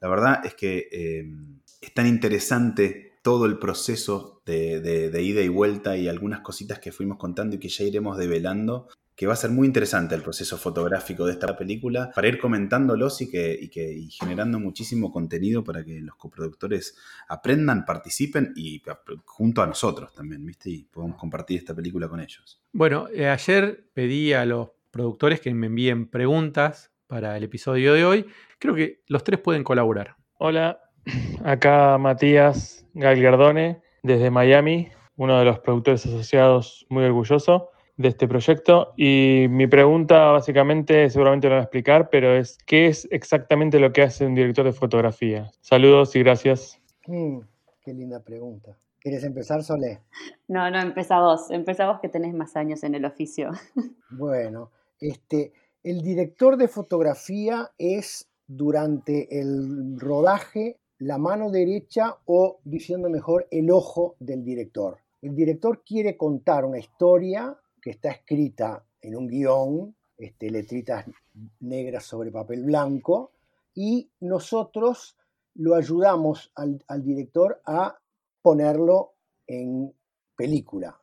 la 0.00 0.08
verdad 0.08 0.44
es 0.44 0.54
que 0.54 0.88
eh, 0.92 1.24
es 1.80 1.94
tan 1.94 2.06
interesante 2.06 3.18
todo 3.22 3.46
el 3.46 3.58
proceso 3.58 4.42
de, 4.44 4.80
de, 4.80 5.22
ida 5.22 5.40
y 5.40 5.48
vuelta 5.48 5.96
y 5.96 6.06
algunas 6.06 6.42
cositas 6.42 6.78
que 6.78 6.92
fuimos 6.92 7.16
contando 7.16 7.56
y 7.56 7.58
que 7.58 7.70
ya 7.70 7.84
iremos 7.84 8.18
develando, 8.18 8.88
que 9.16 9.26
va 9.26 9.34
a 9.34 9.36
ser 9.36 9.50
muy 9.50 9.66
interesante 9.66 10.14
el 10.14 10.22
proceso 10.22 10.56
fotográfico 10.58 11.24
de 11.24 11.32
esta 11.32 11.56
película 11.56 12.10
para 12.14 12.26
ir 12.26 12.38
comentándolos 12.38 13.20
y, 13.20 13.30
que, 13.30 13.56
y, 13.60 13.68
que, 13.68 14.08
generando 14.10 14.58
muchísimo 14.58 15.12
contenido 15.12 15.62
para 15.62 15.84
que 15.84 16.00
los 16.00 16.16
coproductores 16.16 16.96
aprendan, 17.28 17.84
participen 17.84 18.52
y 18.56 18.82
junto 19.24 19.62
a 19.62 19.66
nosotros 19.66 20.12
también, 20.14 20.44
¿viste? 20.44 20.70
Y 20.70 20.84
podamos 20.84 21.16
compartir 21.16 21.58
esta 21.58 21.74
película 21.74 22.08
con 22.08 22.20
ellos. 22.20 22.60
Bueno, 22.72 23.06
eh, 23.12 23.28
ayer 23.28 23.86
pedí 23.94 24.32
a 24.32 24.44
los 24.44 24.70
productores 24.90 25.40
que 25.40 25.54
me 25.54 25.68
envíen 25.68 26.08
preguntas 26.08 26.90
para 27.06 27.36
el 27.36 27.44
episodio 27.44 27.94
de 27.94 28.04
hoy. 28.04 28.26
Creo 28.58 28.74
que 28.74 29.02
los 29.06 29.22
tres 29.22 29.38
pueden 29.38 29.62
colaborar. 29.62 30.16
Hola, 30.38 30.80
acá 31.44 31.98
Matías 31.98 32.84
Galgardone 32.94 33.80
desde 34.02 34.30
Miami, 34.30 34.88
uno 35.16 35.38
de 35.38 35.44
los 35.44 35.60
productores 35.60 36.04
asociados 36.04 36.84
muy 36.88 37.04
orgulloso 37.04 37.70
de 37.96 38.08
este 38.08 38.26
proyecto. 38.28 38.92
Y 38.96 39.46
mi 39.50 39.66
pregunta 39.66 40.32
básicamente, 40.32 41.08
seguramente 41.10 41.48
lo 41.48 41.54
van 41.54 41.60
a 41.60 41.64
explicar, 41.64 42.08
pero 42.10 42.36
es, 42.36 42.58
¿qué 42.66 42.88
es 42.88 43.08
exactamente 43.10 43.78
lo 43.78 43.92
que 43.92 44.02
hace 44.02 44.26
un 44.26 44.34
director 44.34 44.64
de 44.64 44.72
fotografía? 44.72 45.50
Saludos 45.60 46.14
y 46.16 46.20
gracias. 46.20 46.80
Mm, 47.06 47.40
qué 47.82 47.94
linda 47.94 48.20
pregunta. 48.20 48.76
¿Quieres 49.00 49.22
empezar, 49.24 49.62
Solé? 49.62 50.00
No, 50.48 50.70
no, 50.70 50.80
empieza 50.80 51.20
vos. 51.20 51.50
Empieza 51.50 51.86
vos 51.86 52.00
que 52.00 52.08
tenés 52.08 52.32
más 52.32 52.56
años 52.56 52.82
en 52.84 52.94
el 52.94 53.04
oficio. 53.04 53.50
Bueno, 54.16 54.70
este, 55.00 55.52
el 55.82 56.00
director 56.00 56.56
de 56.56 56.68
fotografía 56.68 57.72
es 57.78 58.28
durante 58.46 59.40
el 59.40 59.98
rodaje 59.98 60.78
la 60.98 61.18
mano 61.18 61.50
derecha 61.50 62.16
o, 62.26 62.60
diciendo 62.64 63.10
mejor, 63.10 63.48
el 63.50 63.72
ojo 63.72 64.14
del 64.20 64.44
director. 64.44 64.98
El 65.20 65.34
director 65.34 65.82
quiere 65.84 66.16
contar 66.16 66.64
una 66.64 66.78
historia 66.78 67.58
que 67.84 67.90
está 67.90 68.12
escrita 68.12 68.82
en 69.02 69.14
un 69.14 69.26
guion, 69.28 69.94
este, 70.16 70.50
letritas 70.50 71.04
negras 71.60 72.04
sobre 72.04 72.32
papel 72.32 72.64
blanco, 72.64 73.32
y 73.74 74.08
nosotros 74.20 75.18
lo 75.56 75.74
ayudamos 75.74 76.50
al, 76.54 76.82
director 77.02 77.60
a 77.66 77.98
ponerlo 78.40 79.12
en 79.46 79.92
película. 80.34 80.98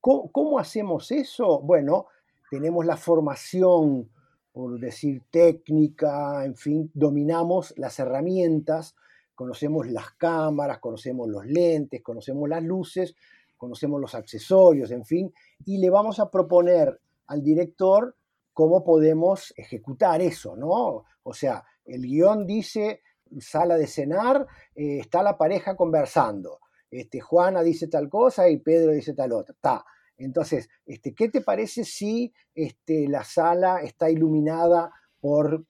¿Cómo, 0.00 0.58
hacemos 0.58 1.12
eso? 1.12 1.60
Bueno, 1.60 2.06
tenemos 2.50 2.84
la 2.84 2.96
formación, 2.96 4.10
por 4.52 4.80
decir 4.80 5.22
técnica, 5.30 6.44
en 6.44 6.56
fin, 6.56 6.90
dominamos 6.94 7.74
las 7.76 8.00
herramientas, 8.00 8.96
conocemos 9.36 9.86
las 9.88 10.10
cámaras, 10.14 10.80
conocemos 10.80 11.28
los 11.28 11.46
lentes, 11.46 12.02
conocemos 12.02 12.48
las 12.48 12.64
luces, 12.64 13.14
conocemos 13.56 14.00
los 14.00 14.14
accesorios, 14.14 14.90
en 14.90 15.04
fin, 15.04 15.32
y 15.64 15.78
le 15.78 15.90
vamos 15.90 16.20
a 16.20 16.30
proponer 16.30 17.00
al 17.26 17.42
director 17.42 18.16
cómo 18.52 18.84
podemos 18.84 19.52
ejecutar 19.56 20.20
eso, 20.20 20.56
¿no? 20.56 21.04
O 21.22 21.32
sea, 21.32 21.64
el 21.84 22.02
guion 22.02 22.46
dice 22.46 23.02
sala 23.40 23.76
de 23.76 23.86
cenar, 23.86 24.46
eh, 24.74 24.98
está 25.00 25.22
la 25.22 25.36
pareja 25.36 25.76
conversando. 25.76 26.60
Este, 26.90 27.20
Juana 27.20 27.62
dice 27.62 27.88
tal 27.88 28.08
cosa 28.08 28.48
y 28.48 28.58
Pedro 28.58 28.92
dice 28.92 29.14
tal 29.14 29.32
otra. 29.32 29.54
Está. 29.54 29.84
Entonces, 30.16 30.68
este, 30.86 31.12
¿qué 31.14 31.28
te 31.28 31.40
parece 31.40 31.84
si 31.84 32.32
este, 32.54 33.08
la 33.08 33.24
sala 33.24 33.82
está 33.82 34.08
iluminada 34.08 34.92
por 35.20 35.64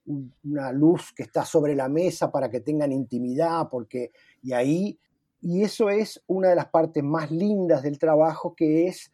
una 0.44 0.72
luz 0.72 1.12
que 1.14 1.22
está 1.22 1.44
sobre 1.44 1.74
la 1.74 1.88
mesa 1.88 2.30
para 2.30 2.50
que 2.50 2.60
tengan 2.60 2.92
intimidad? 2.92 3.68
Porque, 3.70 4.12
y 4.42 4.52
ahí, 4.52 4.98
y 5.44 5.62
eso 5.62 5.90
es 5.90 6.22
una 6.26 6.48
de 6.48 6.56
las 6.56 6.68
partes 6.68 7.04
más 7.04 7.30
lindas 7.30 7.82
del 7.82 7.98
trabajo, 7.98 8.54
que 8.54 8.86
es 8.86 9.12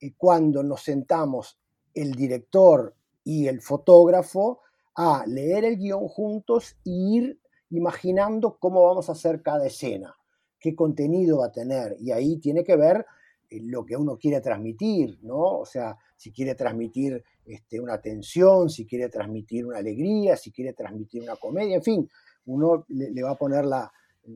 eh, 0.00 0.12
cuando 0.16 0.62
nos 0.62 0.82
sentamos 0.82 1.58
el 1.92 2.12
director 2.12 2.94
y 3.24 3.48
el 3.48 3.60
fotógrafo 3.60 4.60
a 4.94 5.24
leer 5.26 5.64
el 5.64 5.78
guion 5.78 6.06
juntos 6.06 6.76
e 6.84 6.90
ir 6.90 7.40
imaginando 7.70 8.58
cómo 8.60 8.84
vamos 8.84 9.08
a 9.08 9.12
hacer 9.12 9.42
cada 9.42 9.66
escena, 9.66 10.14
qué 10.60 10.76
contenido 10.76 11.38
va 11.38 11.46
a 11.46 11.52
tener. 11.52 11.96
Y 11.98 12.12
ahí 12.12 12.36
tiene 12.36 12.62
que 12.62 12.76
ver 12.76 13.04
eh, 13.50 13.58
lo 13.60 13.84
que 13.84 13.96
uno 13.96 14.16
quiere 14.16 14.40
transmitir, 14.40 15.18
¿no? 15.22 15.58
O 15.58 15.66
sea, 15.66 15.98
si 16.16 16.30
quiere 16.30 16.54
transmitir 16.54 17.24
este, 17.44 17.80
una 17.80 18.00
tensión, 18.00 18.70
si 18.70 18.86
quiere 18.86 19.08
transmitir 19.08 19.66
una 19.66 19.78
alegría, 19.78 20.36
si 20.36 20.52
quiere 20.52 20.74
transmitir 20.74 21.24
una 21.24 21.34
comedia, 21.34 21.74
en 21.74 21.82
fin, 21.82 22.10
uno 22.46 22.84
le, 22.86 23.20
va 23.20 23.30
a 23.30 23.38
poner 23.38 23.64
la, 23.64 23.92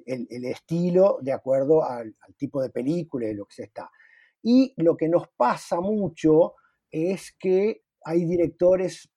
el, 0.06 0.44
estilo 0.44 1.18
de 1.20 1.32
acuerdo 1.32 1.84
al, 1.84 2.14
tipo 2.36 2.62
de 2.62 2.70
película 2.70 3.28
y 3.28 3.34
lo 3.34 3.46
que 3.46 3.54
se 3.54 3.62
está. 3.64 3.90
Y 4.42 4.74
lo 4.76 4.96
que 4.96 5.08
nos 5.08 5.28
pasa 5.36 5.80
mucho 5.80 6.54
es 6.90 7.32
que 7.38 7.82
hay 8.04 8.24
directores 8.24 9.10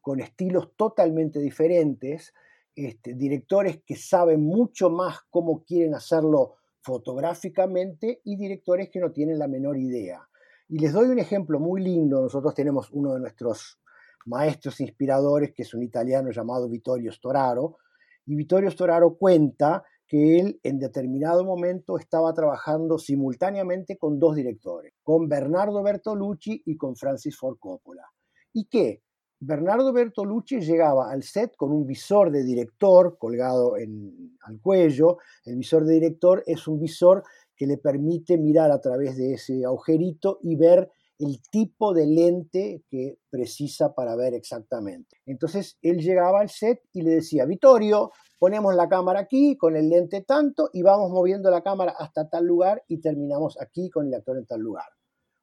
con 0.00 0.20
estilos 0.20 0.74
totalmente 0.76 1.40
diferentes, 1.40 2.32
este, 2.74 3.14
directores 3.14 3.80
que 3.84 3.96
saben 3.96 4.42
mucho 4.42 4.90
más 4.90 5.20
cómo 5.30 5.64
quieren 5.64 5.94
hacerlo 5.94 6.56
fotográficamente 6.80 8.20
y 8.24 8.36
directores 8.36 8.90
que 8.90 9.00
no 9.00 9.10
tienen 9.10 9.38
la 9.38 9.48
menor 9.48 9.76
idea. 9.76 10.28
Y 10.68 10.78
les 10.78 10.92
doy 10.92 11.08
un 11.08 11.18
ejemplo 11.18 11.58
muy 11.58 11.82
lindo. 11.82 12.20
Nosotros 12.22 12.54
tenemos 12.54 12.90
uno 12.92 13.14
de 13.14 13.20
nuestros 13.20 13.80
maestros 14.26 14.80
inspiradores, 14.80 15.52
que 15.52 15.62
es 15.62 15.74
un 15.74 15.82
italiano 15.82 16.30
llamado 16.30 16.68
Vittorio 16.68 17.10
Storaro, 17.12 17.78
y 18.26 18.34
Vittorio 18.34 18.70
Storaro 18.70 19.16
cuenta 19.16 19.84
que 20.06 20.38
él 20.38 20.60
en 20.62 20.78
determinado 20.78 21.44
momento 21.44 21.98
estaba 21.98 22.32
trabajando 22.32 22.98
simultáneamente 22.98 23.96
con 23.96 24.18
dos 24.18 24.36
directores, 24.36 24.94
con 25.02 25.28
Bernardo 25.28 25.82
Bertolucci 25.82 26.62
y 26.64 26.76
con 26.76 26.96
Francis 26.96 27.36
Ford 27.36 27.56
Coppola. 27.58 28.04
Y 28.52 28.66
que 28.66 29.02
Bernardo 29.38 29.92
Bertolucci 29.92 30.60
llegaba 30.60 31.10
al 31.10 31.22
set 31.22 31.54
con 31.56 31.70
un 31.70 31.86
visor 31.86 32.30
de 32.30 32.42
director 32.42 33.18
colgado 33.18 33.76
en, 33.76 34.36
al 34.42 34.60
cuello. 34.60 35.18
El 35.44 35.56
visor 35.56 35.84
de 35.84 35.94
director 35.94 36.42
es 36.46 36.66
un 36.66 36.80
visor 36.80 37.22
que 37.54 37.66
le 37.66 37.76
permite 37.76 38.38
mirar 38.38 38.70
a 38.70 38.80
través 38.80 39.16
de 39.16 39.34
ese 39.34 39.64
agujerito 39.64 40.38
y 40.42 40.56
ver 40.56 40.90
el 41.18 41.40
tipo 41.50 41.94
de 41.94 42.06
lente 42.06 42.82
que 42.88 43.18
precisa 43.30 43.94
para 43.94 44.16
ver 44.16 44.34
exactamente. 44.34 45.16
Entonces 45.26 45.78
él 45.82 45.98
llegaba 45.98 46.40
al 46.40 46.50
set 46.50 46.82
y 46.92 47.02
le 47.02 47.10
decía, 47.10 47.46
Vittorio, 47.46 48.12
ponemos 48.38 48.74
la 48.74 48.88
cámara 48.88 49.20
aquí 49.20 49.56
con 49.56 49.76
el 49.76 49.88
lente 49.88 50.22
tanto 50.22 50.70
y 50.72 50.82
vamos 50.82 51.10
moviendo 51.10 51.50
la 51.50 51.62
cámara 51.62 51.94
hasta 51.98 52.28
tal 52.28 52.46
lugar 52.46 52.82
y 52.88 53.00
terminamos 53.00 53.60
aquí 53.60 53.90
con 53.90 54.06
el 54.06 54.14
actor 54.14 54.36
en 54.38 54.46
tal 54.46 54.60
lugar. 54.60 54.86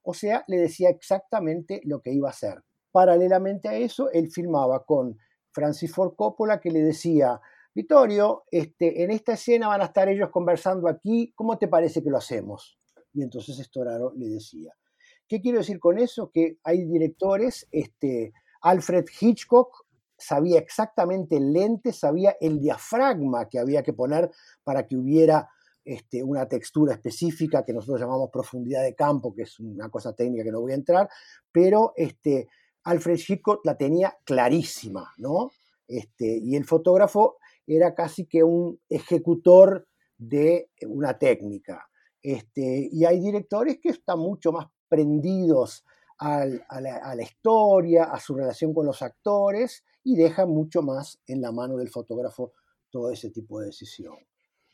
O 0.04 0.14
sea, 0.14 0.44
le 0.48 0.58
decía 0.58 0.90
exactamente 0.90 1.82
lo 1.86 2.02
que 2.02 2.12
iba 2.12 2.28
a 2.28 2.32
hacer. 2.32 2.64
Paralelamente 2.92 3.70
a 3.70 3.76
eso, 3.76 4.12
él 4.12 4.30
filmaba 4.30 4.86
con 4.86 5.18
Francis 5.52 5.94
Ford 5.94 6.14
Coppola 6.16 6.60
que 6.60 6.72
le 6.72 6.82
decía, 6.82 7.40
Vittorio, 7.74 8.44
este, 8.52 9.04
en 9.04 9.12
esta 9.12 9.34
escena 9.34 9.68
van 9.68 9.82
a 9.82 9.86
estar 9.86 10.08
ellos 10.10 10.30
conversando 10.30 10.88
aquí, 10.88 11.32
¿cómo 11.36 11.58
te 11.58 11.68
parece 11.68 12.04
que 12.04 12.10
lo 12.10 12.18
hacemos? 12.18 12.78
Y 13.14 13.24
entonces 13.24 13.58
Storaro 13.58 14.14
le 14.16 14.28
decía. 14.28 14.74
¿Qué 15.28 15.42
quiero 15.42 15.60
decir 15.60 15.80
con 15.80 15.98
eso? 15.98 16.30
Que 16.32 16.60
hay 16.64 16.84
directores, 16.86 17.68
este, 17.72 18.34
Alfred 18.62 19.06
Hitchcock 19.20 19.83
sabía 20.24 20.60
exactamente 20.60 21.38
el 21.38 21.54
lente, 21.54 21.94
sabía 21.94 22.36
el 22.40 22.60
diafragma 22.60 23.50
que 23.50 23.60
había 23.60 23.84
que 23.84 23.94
poner 23.94 24.32
para 24.64 24.88
que 24.88 24.96
hubiera 24.96 25.50
este, 25.86 26.24
una 26.24 26.48
textura 26.48 26.94
específica 26.94 27.66
que 27.66 27.74
nosotros 27.74 28.00
llamamos 28.00 28.30
profundidad 28.32 28.84
de 28.84 28.96
campo, 28.96 29.34
que 29.36 29.44
es 29.44 29.60
una 29.60 29.90
cosa 29.90 30.14
técnica 30.14 30.44
que 30.44 30.52
no 30.52 30.62
voy 30.62 30.72
a 30.72 30.76
entrar, 30.76 31.10
pero 31.52 31.94
este, 31.96 32.48
Alfred 32.84 33.20
Hitchcock 33.28 33.66
la 33.66 33.78
tenía 33.78 34.18
clarísima, 34.24 35.12
¿no? 35.18 35.52
Este, 35.88 36.40
y 36.42 36.56
el 36.56 36.66
fotógrafo 36.66 37.38
era 37.68 37.94
casi 37.94 38.26
que 38.26 38.44
un 38.44 38.80
ejecutor 38.90 39.88
de 40.18 40.70
una 40.88 41.18
técnica. 41.18 41.90
Este, 42.22 42.90
y 42.92 43.04
hay 43.06 43.20
directores 43.20 43.80
que 43.82 43.90
están 43.90 44.20
mucho 44.20 44.52
más 44.52 44.68
prendidos 44.88 45.84
a, 46.20 46.46
la, 46.46 47.22
historia, 47.22 48.06
a 48.06 48.20
su 48.20 48.36
relación 48.36 48.74
con 48.74 48.86
los 48.86 49.02
actores 49.02 49.84
y 50.04 50.16
dejan 50.16 50.50
mucho 50.50 50.82
más 50.82 51.20
en 51.28 51.42
la 51.42 51.52
mano 51.52 51.78
del 51.78 51.90
fotógrafo 51.90 52.54
todo 52.90 53.12
ese 53.12 53.30
tipo 53.32 53.60
de 53.60 53.68
decisión. 53.68 54.16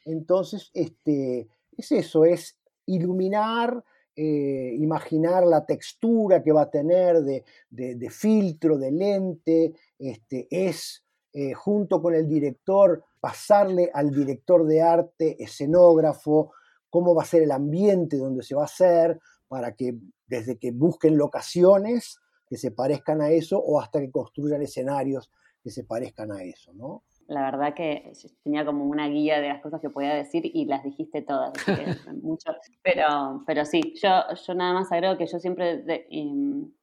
Entonces, 0.05 0.71
este, 0.73 1.47
es 1.77 1.91
eso, 1.91 2.25
es 2.25 2.57
iluminar, 2.85 3.83
eh, 4.15 4.75
imaginar 4.77 5.45
la 5.45 5.65
textura 5.65 6.43
que 6.43 6.51
va 6.51 6.63
a 6.63 6.69
tener 6.69 7.21
de, 7.21 8.09
filtro, 8.09 8.77
de 8.77 8.91
lente, 8.91 9.73
este, 9.97 10.47
es 10.49 11.05
eh, 11.31 11.53
junto 11.53 12.01
con 12.01 12.15
el 12.15 12.27
director 12.27 13.03
pasarle 13.19 13.91
al 13.93 14.11
director 14.11 14.65
de 14.65 14.81
arte, 14.81 15.41
escenógrafo, 15.41 16.51
cómo 16.89 17.13
va 17.13 17.23
a 17.23 17.27
ser 17.27 17.43
el 17.43 17.51
ambiente 17.51 18.17
donde 18.17 18.43
se 18.43 18.55
va 18.55 18.63
a 18.63 18.65
hacer, 18.65 19.19
para 19.47 19.75
que 19.75 19.95
desde 20.27 20.57
que 20.57 20.71
busquen 20.71 21.17
locaciones 21.17 22.19
que 22.49 22.57
se 22.57 22.71
parezcan 22.71 23.21
a 23.21 23.29
eso 23.29 23.59
o 23.59 23.79
hasta 23.79 23.99
que 23.99 24.11
construyan 24.11 24.61
escenarios 24.61 25.31
que 25.61 25.69
se 25.69 25.83
parezcan 25.83 26.31
a 26.31 26.43
eso, 26.43 26.73
¿no? 26.73 27.03
la 27.29 27.43
verdad 27.43 27.75
que 27.75 28.11
tenía 28.43 28.65
como 28.65 28.85
una 28.85 29.07
guía 29.07 29.39
de 29.39 29.49
las 29.49 29.61
cosas 29.61 29.79
que 29.79 29.91
podía 29.91 30.15
decir 30.15 30.49
y 30.51 30.65
las 30.65 30.83
dijiste 30.83 31.21
todas, 31.21 31.53
mucho. 32.23 32.51
Pero, 32.81 33.43
pero 33.45 33.65
sí, 33.65 33.93
yo, 34.01 34.09
yo 34.47 34.53
nada 34.55 34.73
más 34.73 34.91
agrego 34.91 35.15
que 35.15 35.27
yo 35.27 35.37
siempre 35.37 35.83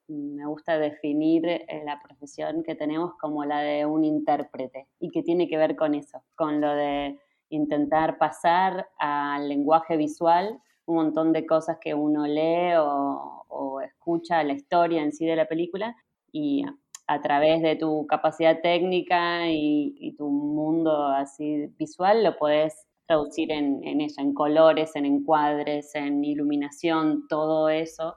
me 0.06 0.46
gusta 0.46 0.78
definir 0.78 1.44
eh, 1.49 1.82
la 1.85 2.00
profesión 2.00 2.62
que 2.62 2.76
tenemos 2.76 3.14
como 3.20 3.44
la 3.44 3.61
de 3.61 3.87
un 3.87 4.04
intérprete 4.04 4.87
y 5.00 5.11
que 5.11 5.25
tiene 5.25 5.49
que 5.49 5.58
ver 5.58 5.75
con 5.75 5.96
eso, 5.96 6.23
con 6.37 6.61
lo 6.61 6.73
de 6.75 7.18
intentar 7.49 8.16
pasar 8.16 8.88
al 8.99 9.49
lenguaje 9.49 9.96
visual 9.96 10.61
un 10.87 10.97
montón 10.97 11.33
de 11.33 11.47
cosas 11.47 11.78
que 11.81 11.95
uno 11.95 12.26
lee 12.26 12.75
o, 12.78 13.45
o 13.49 13.81
escucha 13.81 14.43
la 14.43 14.55
historia 14.55 15.02
en 15.02 15.12
sí 15.12 15.26
de 15.26 15.37
la 15.37 15.47
película 15.47 15.97
y 16.33 16.64
a 17.07 17.21
través 17.21 17.62
de 17.62 17.76
tu 17.76 18.07
capacidad 18.07 18.61
técnica 18.61 19.49
y, 19.49 20.14
tu 20.19 20.28
mundo 20.28 21.07
así 21.07 21.66
visual, 21.78 22.25
lo 22.25 22.37
puedes 22.37 22.87
traducir 23.07 23.52
en, 23.52 23.85
en 23.85 24.00
en 24.00 24.35
colores, 24.35 24.97
en 24.97 25.07
encuadres, 25.07 25.95
en 25.95 26.25
iluminación, 26.25 27.28
todo 27.28 27.69
eso 27.69 28.16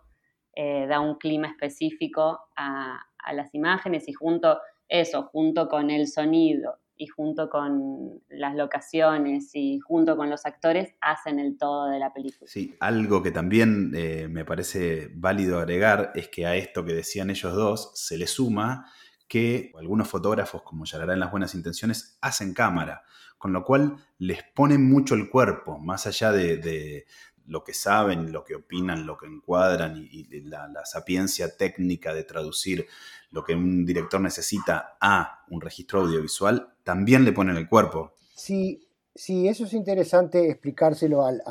eh, 0.55 0.87
da 0.87 0.99
un 0.99 1.15
clima 1.15 1.47
específico 1.47 2.39
a, 2.55 2.99
a, 3.19 3.33
las 3.33 3.53
imágenes 3.53 4.07
y 4.07 4.13
junto 4.13 4.59
eso, 4.87 5.23
junto 5.31 5.67
con 5.67 5.91
el 5.91 6.07
sonido 6.07 6.78
y 6.99 7.07
junto 7.07 7.49
con 7.49 8.21
las 8.29 8.55
locaciones 8.55 9.51
y 9.55 9.79
junto 9.79 10.17
con 10.17 10.29
los 10.29 10.45
actores 10.45 10.93
hacen 10.99 11.39
el 11.39 11.57
todo 11.57 11.89
de 11.89 11.97
la 11.97 12.13
película. 12.13 12.51
Sí, 12.51 12.75
algo 12.81 13.23
que 13.23 13.31
también 13.31 13.93
eh, 13.95 14.27
me 14.29 14.43
parece 14.43 15.09
válido 15.15 15.59
agregar 15.59 16.11
es 16.13 16.27
que 16.27 16.45
a 16.45 16.57
esto 16.57 16.83
que 16.83 16.93
decían 16.93 17.29
ellos 17.29 17.55
dos 17.55 17.91
se 17.95 18.17
le 18.17 18.27
suma 18.27 18.85
que 19.29 19.71
algunos 19.77 20.09
fotógrafos, 20.09 20.61
como 20.63 20.83
ya 20.83 21.01
en 21.01 21.19
las 21.19 21.31
buenas 21.31 21.55
intenciones, 21.55 22.17
hacen 22.19 22.53
cámara, 22.53 23.03
con 23.37 23.53
lo 23.53 23.63
cual 23.63 23.95
les 24.17 24.43
ponen 24.43 24.89
mucho 24.89 25.15
el 25.15 25.29
cuerpo, 25.29 25.79
más 25.79 26.05
allá 26.05 26.33
de, 26.33 27.05
lo 27.49 27.63
que 27.63 27.73
saben, 27.73 28.31
lo 28.31 28.43
que 28.43 28.55
opinan, 28.55 29.05
lo 29.05 29.17
que 29.17 29.25
encuadran 29.25 29.97
y, 29.97 30.23
la, 30.41 30.67
la, 30.67 30.85
sapiencia 30.85 31.57
técnica 31.57 32.13
de 32.13 32.23
traducir 32.23 32.87
lo 33.31 33.43
que 33.43 33.55
un 33.55 33.85
director 33.85 34.21
necesita 34.21 34.97
a 35.01 35.45
un 35.49 35.59
registro 35.59 36.01
audiovisual, 36.01 36.73
también 36.83 37.25
le 37.25 37.31
ponen 37.31 37.57
el 37.57 37.67
cuerpo. 37.67 38.13
Sí, 38.35 38.87
sí 39.15 39.47
eso 39.47 39.65
es 39.65 39.73
interesante 39.73 40.49
explicárselo 40.49 41.25
al, 41.25 41.41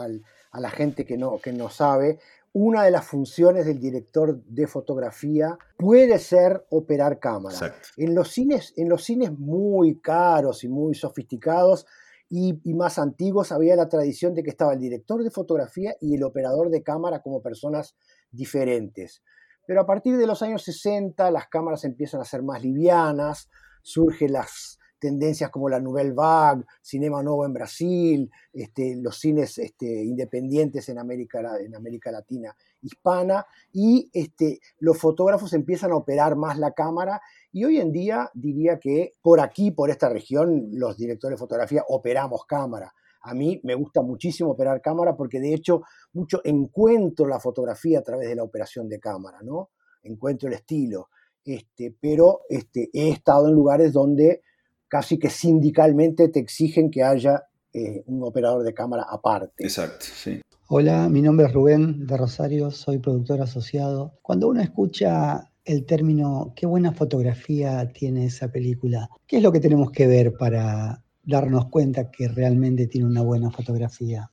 a 0.51 0.61
la 0.61 0.71
gente 0.71 1.05
que 1.05 1.17
no, 1.17 1.39
que 1.39 1.53
no 1.53 1.69
sabe. 1.69 2.21
Una 2.53 2.85
de 2.85 2.91
las 2.93 3.05
funciones 3.05 3.67
del 3.67 3.81
director 3.81 4.41
de 4.45 4.67
fotografía 4.67 5.59
puede 5.77 6.19
ser 6.19 6.65
operar 6.71 7.19
cámara. 7.19 7.75
En 7.97 8.15
los, 8.15 8.31
cines, 8.31 8.73
en 8.77 8.89
los 8.89 9.05
cines 9.05 9.37
muy 9.37 9.99
caros 9.99 10.65
y 10.65 10.69
muy 10.69 10.95
sofisticados, 10.95 11.87
y, 12.31 12.75
más 12.75 12.99
antiguos 12.99 13.53
había 13.53 13.77
la 13.77 13.89
tradición 13.89 14.35
de 14.35 14.43
que 14.43 14.51
estaba 14.51 14.75
el 14.75 14.81
director 14.81 15.23
de 15.23 15.31
fotografía 15.31 15.97
y 16.01 16.15
el 16.15 16.23
operador 16.23 16.71
de 16.71 16.83
cámara 16.83 17.23
como 17.23 17.43
personas 17.43 17.97
diferentes. 18.31 19.23
Pero 19.67 19.81
a 19.81 19.87
partir 19.87 20.17
de 20.17 20.27
los 20.27 20.43
años 20.43 20.63
60 20.63 21.31
las 21.31 21.49
cámaras 21.49 21.85
empiezan 21.85 22.21
a 22.21 22.25
ser 22.25 22.43
más 22.43 22.63
livianas, 22.63 23.49
surgen 23.83 24.33
las 24.33 24.79
tendencias 24.99 25.51
como 25.51 25.69
la 25.69 25.81
Nouvelle 25.81 26.13
Vague, 26.13 26.65
Cinema 26.83 27.23
Novo 27.23 27.47
en 27.47 27.53
Brasil, 27.53 28.31
este, 28.53 28.97
los 28.97 29.19
cines 29.19 29.59
este, 29.59 29.87
independientes 30.05 30.89
en 30.89 30.99
América, 30.99 31.41
en 31.61 31.75
América 31.75 32.11
Latina 32.11 32.55
hispana, 32.83 33.47
y 33.73 34.11
este, 34.13 34.61
los 34.79 34.99
fotógrafos 34.99 35.53
empiezan 35.53 35.93
a 35.93 35.97
operar 35.97 36.37
más 36.37 36.59
la 36.59 36.73
cámara 36.73 37.21
y 37.53 37.65
hoy 37.65 37.79
en 37.79 37.93
día 37.93 38.31
diría 38.35 38.79
que 38.79 39.13
por 39.23 39.41
aquí, 39.41 39.71
por 39.71 39.91
esta 39.91 40.09
región, 40.09 40.69
los 40.73 40.97
directores 40.97 41.37
de 41.37 41.41
fotografía 41.41 41.85
operamos 41.89 42.45
cámara. 42.47 42.93
A 43.23 43.35
mí 43.35 43.61
me 43.65 43.75
gusta 43.75 44.03
muchísimo 44.03 44.51
operar 44.51 44.81
cámara 44.81 45.17
porque 45.17 45.41
de 45.41 45.55
hecho 45.55 45.83
mucho 46.13 46.41
encuentro 46.45 47.27
la 47.27 47.41
fotografía 47.41 47.99
a 47.99 48.03
través 48.03 48.29
de 48.29 48.37
la 48.37 48.45
operación 48.45 48.89
de 48.89 49.01
cámara, 49.01 49.39
¿no? 49.43 49.71
Encuentro 50.03 50.49
el 50.49 50.55
estilo. 50.55 51.09
Este, 51.45 51.95
pero 51.99 52.43
este, 52.49 52.91
he 52.93 53.09
estado 53.11 53.49
en 53.49 53.55
lugares 53.55 53.93
donde 53.93 54.43
casi 54.87 55.19
que 55.19 55.31
sindicalmente 55.31 56.29
te 56.29 56.41
exigen 56.41 56.91
que 56.91 57.03
haya 57.03 57.45
eh, 57.73 58.03
un 58.07 58.23
operador 58.23 58.63
de 58.63 58.75
cámara 58.75 59.07
aparte. 59.09 59.65
Exacto, 59.65 60.05
sí. 60.05 60.41
Hola, 60.69 61.09
mi 61.09 61.23
nombre 61.23 61.47
es 61.47 61.53
Rubén 61.53 62.07
de 62.07 62.17
Rosario, 62.17 62.71
soy 62.71 62.99
productor 62.99 63.41
asociado. 63.41 64.19
Cuando 64.23 64.49
uno 64.49 64.61
escucha 64.61 65.51
el 65.69 65.85
término 65.85 66.55
qué 66.57 66.65
buena 66.65 66.93
fotografía 66.93 67.93
tiene 67.93 68.25
esa 68.25 68.51
película, 68.51 69.11
¿qué 69.27 69.37
es 69.37 69.43
lo 69.43 69.53
que 69.53 69.61
tenemos 69.61 69.93
que 69.93 70.07
ver 70.07 70.35
para 70.39 71.05
darnos 71.23 71.67
cuenta 71.67 72.11
que 72.11 72.27
realmente 72.27 72.87
tiene 72.87 73.07
una 73.07 73.21
buena 73.21 73.51
fotografía? 73.51 74.31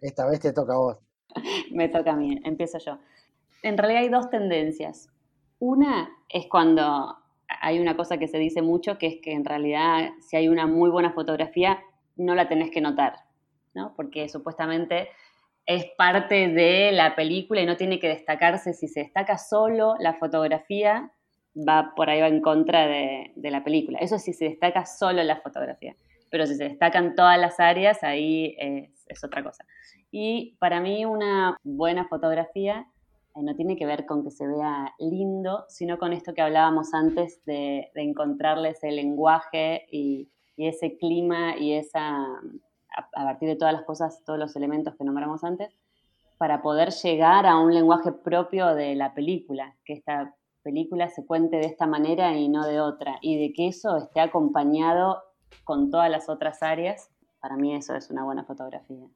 Esta 0.00 0.26
vez 0.30 0.38
te 0.38 0.52
toca 0.52 0.74
a 0.74 0.78
vos. 0.78 0.98
Me 1.72 1.88
toca 1.88 2.12
a 2.12 2.16
mí, 2.16 2.40
empiezo 2.44 2.78
yo. 2.78 2.98
En 3.64 3.76
realidad 3.76 4.02
hay 4.02 4.08
dos 4.10 4.30
tendencias. 4.30 5.08
Una 5.58 6.08
es 6.28 6.46
cuando 6.46 7.16
hay 7.48 7.80
una 7.80 7.96
cosa 7.96 8.18
que 8.18 8.28
se 8.28 8.38
dice 8.38 8.62
mucho, 8.62 8.96
que 8.96 9.08
es 9.08 9.16
que 9.20 9.32
en 9.32 9.44
realidad 9.44 10.10
si 10.20 10.36
hay 10.36 10.46
una 10.48 10.68
muy 10.68 10.88
buena 10.88 11.12
fotografía, 11.12 11.80
no 12.14 12.36
la 12.36 12.48
tenés 12.48 12.70
que 12.70 12.80
notar, 12.80 13.14
¿no? 13.74 13.92
Porque 13.96 14.28
supuestamente 14.28 15.08
es 15.66 15.86
parte 15.96 16.48
de 16.48 16.92
la 16.92 17.14
película 17.16 17.60
y 17.60 17.66
no 17.66 17.76
tiene 17.76 17.98
que 17.98 18.08
destacarse. 18.08 18.72
Si 18.72 18.88
se 18.88 19.00
destaca 19.00 19.36
solo 19.36 19.94
la 19.98 20.14
fotografía, 20.14 21.12
va 21.56 21.92
por 21.96 22.08
ahí 22.08 22.20
va 22.20 22.28
en 22.28 22.40
contra 22.40 22.86
de, 22.86 23.32
la 23.36 23.64
película. 23.64 23.98
Eso 23.98 24.18
sí 24.18 24.32
se 24.32 24.46
destaca 24.46 24.86
solo 24.86 25.22
la 25.22 25.36
fotografía. 25.40 25.94
Pero 26.30 26.46
si 26.46 26.54
se 26.54 26.64
destacan 26.64 27.14
todas 27.14 27.38
las 27.38 27.60
áreas, 27.60 28.02
ahí 28.02 28.56
es 28.58 29.24
otra 29.24 29.42
cosa. 29.42 29.64
Y 30.10 30.56
para 30.58 30.80
mí 30.80 31.04
una 31.04 31.56
buena 31.62 32.06
fotografía 32.08 32.86
eh, 33.36 33.42
no 33.42 33.54
tiene 33.54 33.76
que 33.76 33.86
ver 33.86 34.06
con 34.06 34.24
que 34.24 34.30
se 34.30 34.46
vea 34.46 34.94
lindo, 34.98 35.64
sino 35.68 35.98
con 35.98 36.12
esto 36.12 36.34
que 36.34 36.42
hablábamos 36.42 36.94
antes 36.94 37.44
de, 37.44 37.90
encontrarles 37.94 38.82
el 38.82 38.96
lenguaje 38.96 39.86
y, 39.90 40.28
ese 40.58 40.96
clima 40.96 41.54
y 41.58 41.74
esa, 41.74 42.16
a, 42.96 43.24
partir 43.24 43.48
de 43.48 43.56
todas 43.56 43.74
las 43.74 43.84
cosas, 43.84 44.22
todos 44.24 44.38
los 44.38 44.56
elementos 44.56 44.94
que 44.96 45.04
nombramos 45.04 45.44
antes, 45.44 45.76
para 46.38 46.62
poder 46.62 46.90
llegar 46.90 47.46
a 47.46 47.58
un 47.58 47.72
lenguaje 47.72 48.12
propio 48.12 48.74
de 48.74 48.94
la 48.94 49.14
película, 49.14 49.76
que 49.84 49.94
esta 49.94 50.34
película 50.62 51.08
se 51.08 51.24
cuente 51.24 51.56
de 51.56 51.66
esta 51.66 51.86
manera 51.86 52.36
y 52.36 52.48
no 52.48 52.66
de 52.66 52.80
otra, 52.80 53.18
y 53.20 53.38
de 53.38 53.52
que 53.52 53.68
eso 53.68 53.96
esté 53.96 54.20
acompañado 54.20 55.22
con 55.64 55.90
todas 55.90 56.10
las 56.10 56.28
otras 56.28 56.62
áreas, 56.62 57.10
para 57.40 57.56
mí 57.56 57.74
eso 57.74 57.94
es 57.94 58.10
una 58.10 58.24
buena 58.24 58.44
fotografía. 58.44 59.06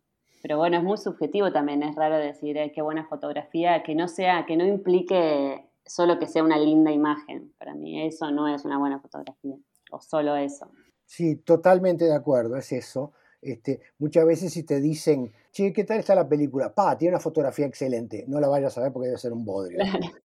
Pero 0.43 0.57
bueno, 0.57 0.79
es 0.79 0.83
muy 0.83 0.97
subjetivo 0.97 1.53
también, 1.53 1.83
es 1.83 1.97
raro 1.97 2.17
decir 2.17 2.57
qué 2.75 2.83
buena 2.83 3.05
fotografía, 3.05 3.83
que 3.83 3.95
no 3.95 4.09
sea, 4.09 4.47
que 4.47 4.57
no 4.57 4.65
implique 4.65 5.69
solo 5.85 6.19
que 6.19 6.27
sea 6.27 6.43
una 6.43 6.59
linda 6.59 6.93
imagen. 6.93 7.53
Para 7.59 7.75
mí 7.75 8.07
eso 8.07 8.31
no 8.31 8.49
es 8.49 8.65
una 8.65 8.79
buena 8.79 9.01
fotografía, 9.01 9.57
o 9.91 10.01
solo 10.01 10.37
eso. 10.37 10.71
Sí, 11.05 11.37
totalmente 11.37 12.05
de 12.05 12.15
acuerdo, 12.15 12.57
es 12.57 12.73
eso. 12.73 13.13
Este, 13.43 13.81
muchas 13.99 14.27
veces 14.27 14.53
si 14.53 14.65
te 14.65 14.81
dicen, 14.81 15.33
che, 15.51 15.73
¿qué 15.73 15.85
tal 15.85 15.99
está 15.99 16.15
la 16.15 16.29
película? 16.29 16.75
Pa, 16.75 16.97
tiene 16.99 17.15
una 17.15 17.21
fotografía 17.21 17.67
excelente. 17.67 18.25
No 18.29 18.39
la 18.39 18.49
vayas 18.49 18.77
a 18.77 18.83
ver 18.83 18.93
porque 18.93 19.07
debe 19.09 19.19
ser 19.19 19.33
un 19.33 19.45
bodrio. 19.45 19.79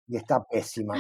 Y 0.07 0.17
está 0.17 0.43
pésima. 0.43 0.95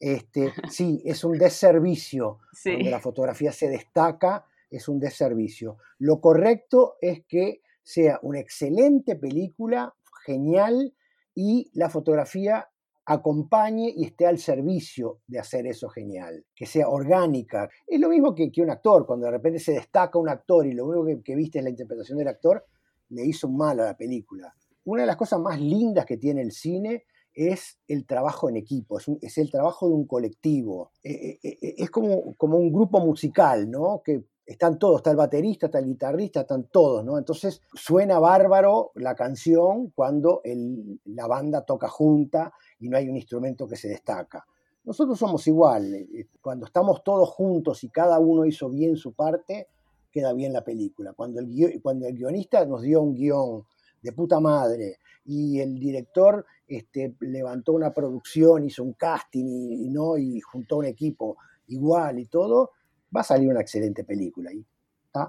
Este, 0.00 0.52
sí, 0.68 1.02
es 1.04 1.24
un 1.24 1.38
deservicio. 1.38 2.40
Cuando 2.62 2.90
la 2.90 3.00
fotografía 3.00 3.52
se 3.52 3.68
destaca, 3.68 4.44
es 4.70 4.88
un 4.88 4.98
deservicio. 4.98 5.78
Lo 5.98 6.20
correcto 6.20 6.96
es 7.00 7.24
que 7.26 7.62
sea 7.82 8.18
una 8.22 8.40
excelente 8.40 9.14
película, 9.14 9.94
genial, 10.24 10.94
y 11.34 11.70
la 11.74 11.90
fotografía 11.90 12.68
acompañe 13.06 13.92
y 13.96 14.04
esté 14.04 14.26
al 14.26 14.38
servicio 14.38 15.20
de 15.28 15.38
hacer 15.38 15.66
eso 15.66 15.88
genial, 15.88 16.44
que 16.54 16.66
sea 16.66 16.88
orgánica. 16.88 17.70
Es 17.86 18.00
lo 18.00 18.08
mismo 18.08 18.34
que, 18.34 18.50
que 18.50 18.60
un 18.60 18.70
actor, 18.70 19.06
cuando 19.06 19.26
de 19.26 19.32
repente 19.32 19.60
se 19.60 19.72
destaca 19.72 20.18
un 20.18 20.28
actor 20.28 20.66
y 20.66 20.72
lo 20.72 20.86
único 20.86 21.22
que, 21.22 21.36
viste 21.36 21.58
es 21.58 21.64
la 21.64 21.70
interpretación 21.70 22.18
del 22.18 22.28
actor, 22.28 22.64
le 23.10 23.24
hizo 23.24 23.48
mal 23.48 23.78
a 23.78 23.84
la 23.84 23.96
película. 23.96 24.52
Una 24.84 25.02
de 25.02 25.06
las 25.06 25.16
cosas 25.16 25.38
más 25.40 25.60
lindas 25.60 26.04
que 26.04 26.16
tiene 26.16 26.42
el 26.42 26.50
cine 26.50 27.04
es 27.32 27.78
el 27.86 28.06
trabajo 28.06 28.48
en 28.48 28.56
equipo, 28.56 28.98
es, 28.98 29.38
el 29.38 29.50
trabajo 29.50 29.88
de 29.88 29.94
un 29.94 30.06
colectivo. 30.06 30.90
Eh, 31.04 31.38
eh, 31.42 31.58
eh, 31.62 31.74
es 31.78 31.90
como, 31.90 32.34
como 32.34 32.58
un 32.58 32.72
grupo 32.72 32.98
musical, 32.98 33.70
¿no? 33.70 34.02
Que 34.04 34.24
están 34.46 34.78
todos, 34.78 34.98
está 34.98 35.10
el 35.10 35.16
baterista, 35.16 35.66
está 35.66 35.80
el 35.80 35.86
guitarrista, 35.86 36.42
están 36.42 36.64
todos, 36.64 37.04
¿no? 37.04 37.18
Entonces 37.18 37.60
suena 37.74 38.20
bárbaro 38.20 38.92
la 38.94 39.14
canción 39.16 39.90
cuando 39.90 40.40
la 41.04 41.26
banda 41.26 41.62
toca 41.62 41.88
junta 41.88 42.52
y 42.78 42.88
no 42.88 42.96
hay 42.96 43.08
un 43.08 43.16
instrumento 43.16 43.66
que 43.66 43.76
se 43.76 43.88
destaca. 43.88 44.46
Nosotros 44.84 45.18
somos 45.18 45.44
igual, 45.48 45.92
eh, 45.92 46.06
eh, 46.14 46.26
cuando 46.40 46.64
estamos 46.64 47.02
todos 47.02 47.28
juntos 47.30 47.82
y 47.82 47.88
cada 47.88 48.20
uno 48.20 48.44
hizo 48.44 48.70
bien 48.70 48.96
su 48.96 49.14
parte, 49.14 49.66
queda 50.12 50.32
bien 50.32 50.52
la 50.52 50.62
película. 50.62 51.12
Cuando 51.12 51.40
el, 51.40 51.80
cuando 51.82 52.06
el 52.06 52.16
guionista 52.16 52.64
nos 52.64 52.82
dio 52.82 53.02
un 53.02 53.12
guion 53.12 53.64
de 54.00 54.12
puta 54.12 54.38
madre 54.38 54.98
y 55.24 55.58
el 55.58 55.80
director 55.80 56.46
este, 56.68 57.16
levantó 57.18 57.72
una 57.72 57.92
producción, 57.92 58.64
hizo 58.64 58.84
un 58.84 58.92
casting 58.92 59.44
y, 59.44 59.88
¿no? 59.88 60.16
y 60.16 60.40
juntó 60.40 60.78
un 60.78 60.84
equipo 60.84 61.36
igual 61.66 62.20
y 62.20 62.26
todo, 62.26 62.70
va 63.14 63.20
a 63.20 63.24
salir 63.24 63.48
una 63.48 63.60
excelente 63.60 64.04
película. 64.04 64.52
Y, 64.52 64.64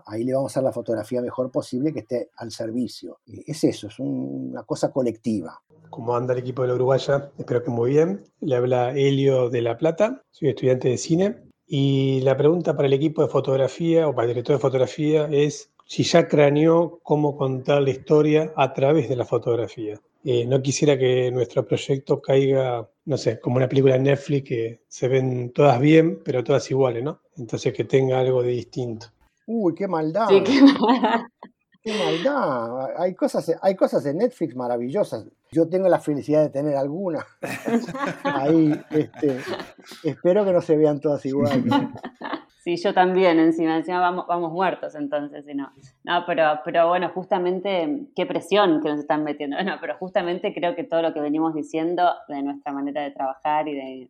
ahí 0.05 0.23
le 0.23 0.33
vamos 0.33 0.55
a 0.55 0.59
dar 0.59 0.65
la 0.65 0.73
fotografía 0.73 1.21
mejor 1.21 1.51
posible 1.51 1.93
que 1.93 1.99
esté 1.99 2.29
al 2.37 2.51
servicio. 2.51 3.19
Es 3.25 3.63
eso, 3.63 3.87
es 3.87 3.99
una 3.99 4.63
cosa 4.63 4.91
colectiva. 4.91 5.61
¿Cómo 5.89 6.15
anda 6.15 6.33
el 6.33 6.39
equipo 6.39 6.61
de 6.61 6.69
la 6.69 6.75
Uruguaya? 6.75 7.31
Espero 7.37 7.63
que 7.63 7.71
muy 7.71 7.91
bien. 7.91 8.23
Le 8.41 8.55
habla 8.55 8.91
Helio 8.91 9.49
de 9.49 9.61
La 9.61 9.77
Plata, 9.77 10.23
soy 10.31 10.49
estudiante 10.49 10.89
de 10.89 10.97
cine. 10.97 11.43
Y 11.65 12.21
la 12.21 12.37
pregunta 12.37 12.75
para 12.75 12.87
el 12.87 12.93
equipo 12.93 13.21
de 13.21 13.29
fotografía 13.29 14.07
o 14.07 14.15
para 14.15 14.25
el 14.25 14.29
director 14.29 14.55
de 14.55 14.61
fotografía 14.61 15.27
es 15.31 15.71
si 15.85 16.03
ya 16.03 16.27
craneó 16.27 16.99
cómo 17.03 17.37
contar 17.37 17.81
la 17.81 17.89
historia 17.89 18.53
a 18.55 18.73
través 18.73 19.09
de 19.09 19.15
la 19.15 19.25
fotografía. 19.25 19.99
Eh, 20.23 20.45
no 20.45 20.61
quisiera 20.61 20.97
que 20.97 21.31
nuestro 21.31 21.65
proyecto 21.65 22.21
caiga, 22.21 22.89
no 23.05 23.17
sé, 23.17 23.39
como 23.39 23.57
una 23.57 23.69
película 23.69 23.93
de 23.93 24.01
Netflix 24.01 24.49
que 24.49 24.81
se 24.87 25.07
ven 25.07 25.51
todas 25.51 25.79
bien, 25.79 26.21
pero 26.23 26.43
todas 26.43 26.69
iguales, 26.69 27.03
¿no? 27.03 27.21
Entonces 27.37 27.73
que 27.73 27.83
tenga 27.83 28.19
algo 28.19 28.41
de 28.43 28.49
distinto. 28.49 29.07
Uy, 29.45 29.73
qué 29.75 29.87
maldad. 29.87 30.27
qué 30.27 31.93
maldad. 31.93 32.89
Hay 32.97 33.15
cosas, 33.15 33.53
hay 33.61 33.75
cosas 33.75 34.05
en 34.05 34.17
Netflix 34.17 34.55
maravillosas. 34.55 35.25
Yo 35.51 35.69
tengo 35.69 35.87
la 35.87 35.99
felicidad 35.99 36.41
de 36.41 36.49
tener 36.49 36.75
alguna. 36.75 37.25
Ahí, 38.23 38.77
este, 38.89 39.39
espero 40.03 40.43
que 40.43 40.51
no 40.51 40.61
se 40.61 40.75
vean 40.75 40.99
todas 40.99 41.25
iguales. 41.25 41.63
Sí, 42.67 42.75
yo 42.75 42.93
también, 42.93 43.39
encima, 43.39 43.77
encima 43.77 44.01
vamos, 44.01 44.27
vamos 44.27 44.51
muertos 44.51 44.93
entonces, 44.95 45.45
si 45.45 45.53
no. 45.53 45.71
No, 46.03 46.25
pero, 46.25 46.59
pero 46.65 46.89
bueno, 46.89 47.09
justamente, 47.13 48.09
qué 48.13 48.25
presión 48.25 48.81
que 48.81 48.89
nos 48.89 48.99
están 48.99 49.23
metiendo. 49.23 49.55
Bueno, 49.63 49.77
pero 49.79 49.95
justamente 49.95 50.53
creo 50.53 50.75
que 50.75 50.83
todo 50.83 51.01
lo 51.01 51.13
que 51.13 51.21
venimos 51.21 51.55
diciendo 51.55 52.11
de 52.27 52.43
nuestra 52.43 52.73
manera 52.73 53.03
de 53.03 53.11
trabajar 53.11 53.69
y 53.69 53.73
de, 53.73 54.09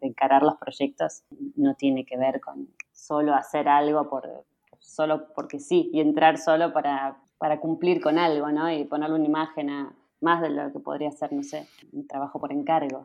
encarar 0.00 0.42
los 0.42 0.56
proyectos 0.56 1.24
no 1.56 1.74
tiene 1.74 2.06
que 2.06 2.16
ver 2.16 2.40
con 2.40 2.68
solo 2.92 3.34
hacer 3.34 3.68
algo 3.68 4.08
por 4.08 4.26
solo 4.78 5.26
porque 5.34 5.58
sí 5.58 5.90
y 5.92 6.00
entrar 6.00 6.38
solo 6.38 6.72
para, 6.72 7.18
para 7.36 7.60
cumplir 7.60 8.00
con 8.00 8.18
algo, 8.18 8.50
¿no? 8.50 8.72
Y 8.72 8.84
ponerle 8.84 9.16
una 9.16 9.26
imagen 9.26 9.68
a 9.68 9.92
más 10.22 10.40
de 10.40 10.48
lo 10.48 10.72
que 10.72 10.80
podría 10.80 11.10
ser, 11.10 11.34
no 11.34 11.42
sé, 11.42 11.68
un 11.92 12.06
trabajo 12.06 12.40
por 12.40 12.52
encargo 12.52 13.02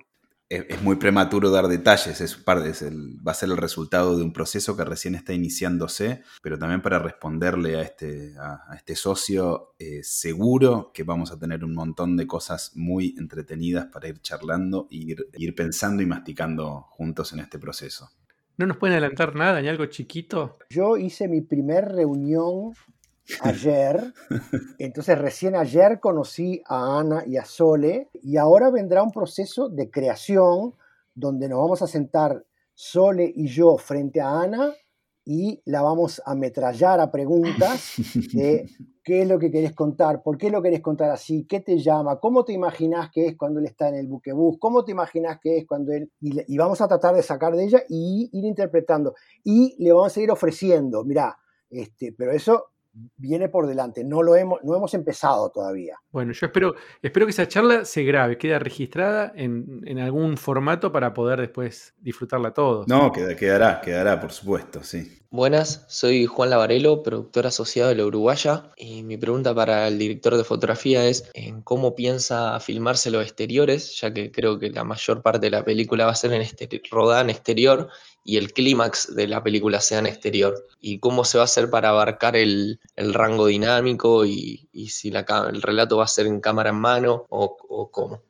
es, 0.54 0.82
muy 0.82 0.98
prematuro 0.98 1.50
dar 1.50 1.68
detalles, 1.68 2.22
es, 2.22 2.44
va 2.46 3.32
a 3.32 3.34
ser 3.34 3.50
el 3.50 3.58
resultado 3.58 4.18
de 4.18 4.24
un 4.24 4.34
proceso 4.34 4.78
que 4.78 4.86
recién 4.86 5.16
está 5.16 5.34
iniciándose, 5.34 6.24
pero 6.42 6.58
también 6.58 6.82
para 6.82 7.00
responderle 7.00 7.78
a 7.78 7.82
este, 7.82 8.36
a, 8.40 8.76
este 8.76 8.96
socio, 8.96 9.74
eh, 9.80 10.02
seguro 10.04 10.92
que 10.94 11.04
vamos 11.04 11.32
a 11.32 11.40
tener 11.40 11.64
un 11.64 11.74
montón 11.74 12.18
de 12.18 12.28
cosas 12.28 12.72
muy 12.76 13.16
entretenidas 13.18 13.88
para 13.88 14.08
ir 14.08 14.22
charlando 14.22 14.88
e 14.92 14.98
ir, 14.98 15.28
ir 15.38 15.56
pensando 15.56 16.04
y 16.04 16.06
masticando 16.06 16.88
juntos 16.90 17.34
en 17.34 17.40
este 17.40 17.60
proceso. 17.60 18.10
¿No 18.56 18.68
nos 18.68 18.78
pueden 18.78 18.94
adelantar 18.94 19.36
nada, 19.36 19.62
ni 19.62 19.68
algo 19.68 19.88
chiquito? 19.88 20.60
Yo 20.70 20.98
hice 20.98 21.28
mi 21.28 21.42
primer 21.42 21.86
reunión 21.86 22.74
ayer. 23.42 24.14
Entonces 24.78 25.18
recién 25.18 25.56
ayer 25.56 26.00
conocí 26.00 26.62
a 26.66 27.00
Ana 27.00 27.24
y 27.26 27.38
a 27.38 27.46
Sole 27.46 28.10
y 28.22 28.38
ahora 28.38 28.70
vendrá 28.70 29.04
un 29.04 29.12
proceso 29.12 29.70
de 29.70 29.90
creación 29.90 30.74
donde 31.16 31.48
nos 31.48 31.60
vamos 31.60 31.82
a 31.82 31.88
sentar 31.88 32.46
Sole 32.74 33.32
y 33.36 33.48
yo 33.48 33.78
frente 33.78 34.20
a 34.20 34.42
Ana 34.42 34.74
y 35.26 35.62
la 35.66 35.82
vamos 35.82 36.22
a 36.26 36.32
ametrallar 36.32 37.00
a 37.00 37.12
preguntas 37.12 37.94
de 38.34 38.70
qué 39.04 39.22
es 39.22 39.28
lo 39.28 39.40
que 39.40 39.52
querés 39.52 39.74
contar, 39.74 40.22
por 40.22 40.38
qué 40.38 40.50
lo 40.50 40.62
querés 40.62 40.82
contar 40.82 41.12
así, 41.12 41.46
qué 41.46 41.60
te 41.60 41.78
llama, 41.78 42.20
cómo 42.20 42.44
te 42.46 42.54
imaginás 42.54 43.10
que 43.12 43.28
es 43.28 43.38
cuando 43.38 43.60
él 43.60 43.66
está 43.66 43.90
en 43.90 43.96
el 43.96 44.08
buquebús, 44.08 44.58
cómo 44.60 44.84
te 44.84 44.92
imaginás 44.92 45.40
que 45.42 45.58
es 45.58 45.68
cuando 45.68 45.92
él... 45.94 46.12
Y, 46.20 46.58
vamos 46.58 46.82
a 46.82 46.88
tratar 46.88 47.16
de 47.16 47.24
sacar 47.24 47.56
de 47.56 47.66
ella 47.66 47.84
y 47.90 48.30
ir 48.32 48.46
interpretando. 48.46 49.14
Y 49.44 49.76
le 49.84 49.92
vamos 49.92 50.08
a 50.08 50.14
seguir 50.14 50.32
ofreciendo, 50.32 51.04
mirá, 51.04 51.38
este, 51.70 52.14
pero 52.18 52.32
eso 52.32 52.73
viene 53.18 53.50
por 53.50 53.68
delante. 53.68 54.04
No 54.04 54.22
lo 54.22 54.36
hemos, 54.36 54.60
no 54.64 54.76
hemos 54.76 54.94
empezado 54.94 55.50
todavía. 55.50 55.98
Bueno, 56.12 56.32
yo 56.34 56.46
espero, 56.46 56.76
espero 57.02 57.26
que 57.26 57.32
esa 57.32 57.48
charla 57.48 57.86
se 57.86 58.04
grabe, 58.04 58.38
quede 58.38 58.60
registrada 58.60 59.32
en, 59.36 60.00
algún 60.00 60.38
formato 60.38 60.92
para 60.92 61.14
poder 61.14 61.40
después 61.40 61.94
disfrutarla 61.98 62.54
todos. 62.54 62.88
No, 62.88 63.12
quedará, 63.12 63.82
quedará, 63.82 64.20
por 64.20 64.32
supuesto, 64.32 64.84
sí. 64.84 65.20
Buenas, 65.30 65.86
soy 65.88 66.28
Juan 66.28 66.52
Lavarelo, 66.52 67.02
productor 67.02 67.48
asociado 67.48 67.90
de 67.90 67.96
la 67.96 68.06
Uruguaya, 68.06 68.72
y 68.78 69.02
mi 69.02 69.18
pregunta 69.18 69.56
para 69.56 69.88
el 69.88 69.98
director 69.98 70.38
de 70.38 70.44
fotografía 70.44 71.08
es 71.08 71.28
en 71.34 71.64
cómo 71.64 71.96
piensa 71.96 72.60
filmarse 72.60 73.10
los 73.10 73.24
exteriores, 73.24 74.00
ya 74.00 74.14
que 74.14 74.32
creo 74.32 74.60
que 74.60 74.70
la 74.70 74.84
mayor 74.84 75.24
parte 75.24 75.48
de 75.48 75.50
la 75.50 75.66
película 75.66 76.06
va 76.06 76.12
a 76.12 76.16
ser 76.16 76.34
en 76.34 76.48
rodada 76.92 77.22
en 77.22 77.32
exterior 77.32 77.90
y 78.24 78.38
el 78.38 78.54
clímax 78.54 79.16
de 79.16 79.28
la 79.28 79.44
película 79.44 79.82
sea 79.82 80.00
en 80.00 80.08
exterior. 80.08 80.68
Y 80.80 81.00
cómo 81.00 81.26
se 81.26 81.38
va 81.38 81.44
a 81.44 81.46
hacer 81.46 81.70
para 81.70 81.90
abarcar 81.90 82.36
el, 82.36 82.80
rango 82.96 83.48
dinámico 83.48 84.26
y, 84.26 84.68
si 84.90 85.12
la, 85.12 85.26
el 85.52 85.62
relato 85.62 85.98
va 85.98 86.06
a 86.06 86.08
ser 86.08 86.28
en 86.28 86.40
cámara 86.40 86.70
en 86.70 86.78
mano 86.78 87.26
o, 87.30 87.90
cómo. 87.92 88.24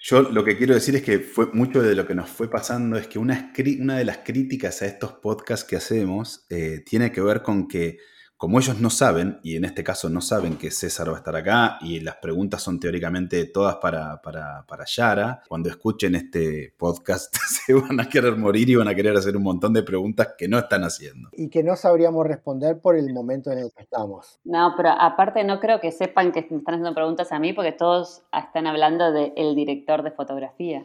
Yo 0.00 0.22
lo 0.22 0.42
que 0.42 0.58
quiero 0.58 0.74
decir 0.74 0.96
es 0.96 1.02
que 1.02 1.20
fue 1.20 1.46
mucho 1.52 1.80
de 1.80 1.94
lo 1.94 2.06
que 2.06 2.14
nos 2.14 2.28
fue 2.28 2.50
pasando 2.50 2.96
es 2.96 3.06
que 3.06 3.20
una, 3.20 3.52
una 3.78 3.96
de 3.96 4.04
las 4.04 4.18
críticas 4.18 4.82
a 4.82 4.86
estos 4.86 5.12
podcasts 5.12 5.64
que 5.64 5.76
hacemos 5.76 6.44
eh, 6.50 6.82
tiene 6.84 7.12
que 7.12 7.20
ver 7.20 7.42
con 7.42 7.68
que 7.68 7.98
como 8.42 8.58
ellos 8.58 8.80
no 8.80 8.90
saben, 8.90 9.38
y 9.44 9.54
en 9.54 9.64
este 9.64 9.84
caso 9.84 10.08
no 10.08 10.20
saben 10.20 10.56
que 10.56 10.72
César 10.72 11.08
va 11.08 11.12
a 11.12 11.18
estar 11.18 11.36
acá, 11.36 11.78
y 11.80 12.00
las 12.00 12.16
preguntas 12.16 12.60
son 12.60 12.80
teóricamente 12.80 13.44
todas 13.44 13.76
para, 13.76 14.20
para, 14.20 14.66
para 14.66 14.84
Yara, 14.84 15.44
cuando 15.48 15.68
escuchen 15.68 16.16
este 16.16 16.74
podcast 16.76 17.32
se 17.48 17.72
van 17.72 18.00
a 18.00 18.08
querer 18.08 18.36
morir 18.36 18.68
y 18.68 18.74
van 18.74 18.88
a 18.88 18.96
querer 18.96 19.16
hacer 19.16 19.36
un 19.36 19.44
montón 19.44 19.72
de 19.72 19.84
preguntas 19.84 20.34
que 20.36 20.48
no 20.48 20.58
están 20.58 20.82
haciendo. 20.82 21.28
Y 21.30 21.50
que 21.50 21.62
no 21.62 21.76
sabríamos 21.76 22.26
responder 22.26 22.80
por 22.80 22.96
el 22.96 23.12
momento 23.12 23.52
en 23.52 23.58
el 23.58 23.72
que 23.76 23.84
estamos. 23.84 24.40
No, 24.42 24.74
pero 24.76 24.88
aparte 24.88 25.44
no 25.44 25.60
creo 25.60 25.80
que 25.80 25.92
sepan 25.92 26.32
que 26.32 26.40
me 26.50 26.56
están 26.56 26.74
haciendo 26.74 26.96
preguntas 26.96 27.30
a 27.30 27.38
mí, 27.38 27.52
porque 27.52 27.70
todos 27.70 28.24
están 28.36 28.66
hablando 28.66 29.12
del 29.12 29.54
director 29.54 30.02
de 30.02 30.10
fotografía. 30.10 30.84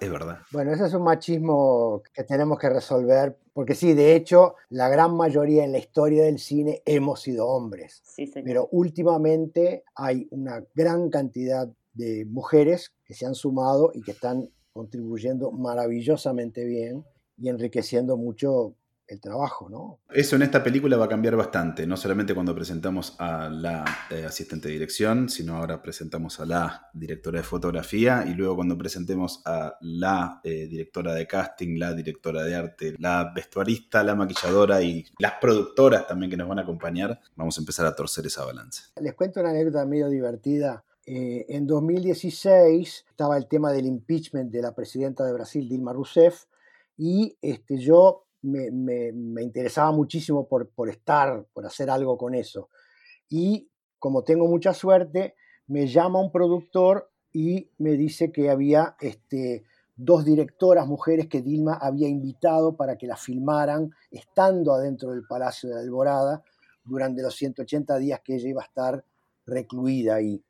Es 0.00 0.10
verdad. 0.10 0.38
Bueno, 0.52 0.72
ese 0.72 0.86
es 0.86 0.94
un 0.94 1.02
machismo 1.02 2.02
que 2.12 2.24
tenemos 2.24 2.58
que 2.58 2.68
resolver, 2.68 3.38
porque 3.52 3.74
sí, 3.74 3.94
de 3.94 4.16
hecho, 4.16 4.56
la 4.68 4.88
gran 4.88 5.16
mayoría 5.16 5.64
en 5.64 5.72
la 5.72 5.78
historia 5.78 6.24
del 6.24 6.38
cine 6.38 6.82
hemos 6.84 7.20
sido 7.20 7.46
hombres. 7.46 8.02
Sí, 8.04 8.30
Pero 8.44 8.68
últimamente 8.72 9.84
hay 9.94 10.26
una 10.30 10.64
gran 10.74 11.10
cantidad 11.10 11.68
de 11.92 12.24
mujeres 12.26 12.92
que 13.04 13.14
se 13.14 13.26
han 13.26 13.34
sumado 13.34 13.90
y 13.94 14.02
que 14.02 14.10
están 14.10 14.50
contribuyendo 14.72 15.52
maravillosamente 15.52 16.64
bien 16.64 17.04
y 17.36 17.48
enriqueciendo 17.48 18.16
mucho 18.16 18.74
el 19.06 19.20
trabajo, 19.20 19.68
¿no? 19.68 20.00
Eso 20.10 20.36
en 20.36 20.42
esta 20.42 20.62
película 20.62 20.96
va 20.96 21.06
a 21.06 21.08
cambiar 21.08 21.36
bastante, 21.36 21.86
no 21.86 21.96
solamente 21.96 22.34
cuando 22.34 22.54
presentamos 22.54 23.16
a 23.18 23.48
la 23.48 23.84
eh, 24.10 24.24
asistente 24.24 24.68
de 24.68 24.74
dirección, 24.74 25.28
sino 25.28 25.56
ahora 25.56 25.82
presentamos 25.82 26.40
a 26.40 26.46
la 26.46 26.88
directora 26.92 27.38
de 27.38 27.44
fotografía 27.44 28.24
y 28.26 28.34
luego 28.34 28.56
cuando 28.56 28.78
presentemos 28.78 29.42
a 29.44 29.76
la 29.80 30.40
eh, 30.42 30.66
directora 30.66 31.14
de 31.14 31.26
casting, 31.26 31.78
la 31.78 31.92
directora 31.92 32.42
de 32.42 32.54
arte, 32.54 32.94
la 32.98 33.32
vestuarista, 33.34 34.02
la 34.02 34.14
maquilladora 34.14 34.82
y 34.82 35.04
las 35.18 35.34
productoras 35.40 36.06
también 36.06 36.30
que 36.30 36.36
nos 36.36 36.48
van 36.48 36.58
a 36.58 36.62
acompañar, 36.62 37.20
vamos 37.36 37.58
a 37.58 37.60
empezar 37.60 37.86
a 37.86 37.94
torcer 37.94 38.26
esa 38.26 38.44
balanza. 38.44 38.84
Les 39.00 39.14
cuento 39.14 39.40
una 39.40 39.50
anécdota 39.50 39.84
medio 39.84 40.08
divertida. 40.08 40.84
Eh, 41.06 41.44
en 41.50 41.66
2016 41.66 43.04
estaba 43.10 43.36
el 43.36 43.46
tema 43.46 43.72
del 43.72 43.84
impeachment 43.84 44.50
de 44.50 44.62
la 44.62 44.74
presidenta 44.74 45.24
de 45.24 45.34
Brasil, 45.34 45.68
Dilma 45.68 45.92
Rousseff, 45.92 46.44
y 46.96 47.36
este, 47.42 47.78
yo 47.78 48.23
me, 48.44 49.42
interesaba 49.42 49.90
muchísimo 49.92 50.46
por, 50.46 50.88
estar, 50.88 51.46
por 51.52 51.66
hacer 51.66 51.90
algo 51.90 52.18
con 52.18 52.34
eso. 52.34 52.68
Y 53.28 53.70
como 53.98 54.22
tengo 54.22 54.46
mucha 54.46 54.74
suerte, 54.74 55.34
me 55.66 55.86
llama 55.86 56.20
un 56.20 56.30
productor 56.30 57.10
y 57.32 57.70
me 57.78 57.92
dice 57.92 58.30
que 58.30 58.50
había 58.50 58.96
este, 59.00 59.64
dos 59.96 60.24
directoras 60.24 60.86
mujeres 60.86 61.26
que 61.26 61.42
Dilma 61.42 61.74
había 61.74 62.08
invitado 62.08 62.76
para 62.76 62.96
que 62.98 63.06
las 63.06 63.20
filmaran 63.20 63.90
estando 64.10 64.74
adentro 64.74 65.10
del 65.10 65.26
Palacio 65.26 65.70
de 65.70 65.76
la 65.76 65.80
Alborada 65.80 66.42
durante 66.84 67.22
los 67.22 67.34
180 67.34 67.96
días 67.96 68.20
que 68.22 68.34
ella 68.34 68.50
iba 68.50 68.62
a 68.62 68.66
estar 68.66 69.04
recluida 69.46 70.16
ahí. 70.16 70.44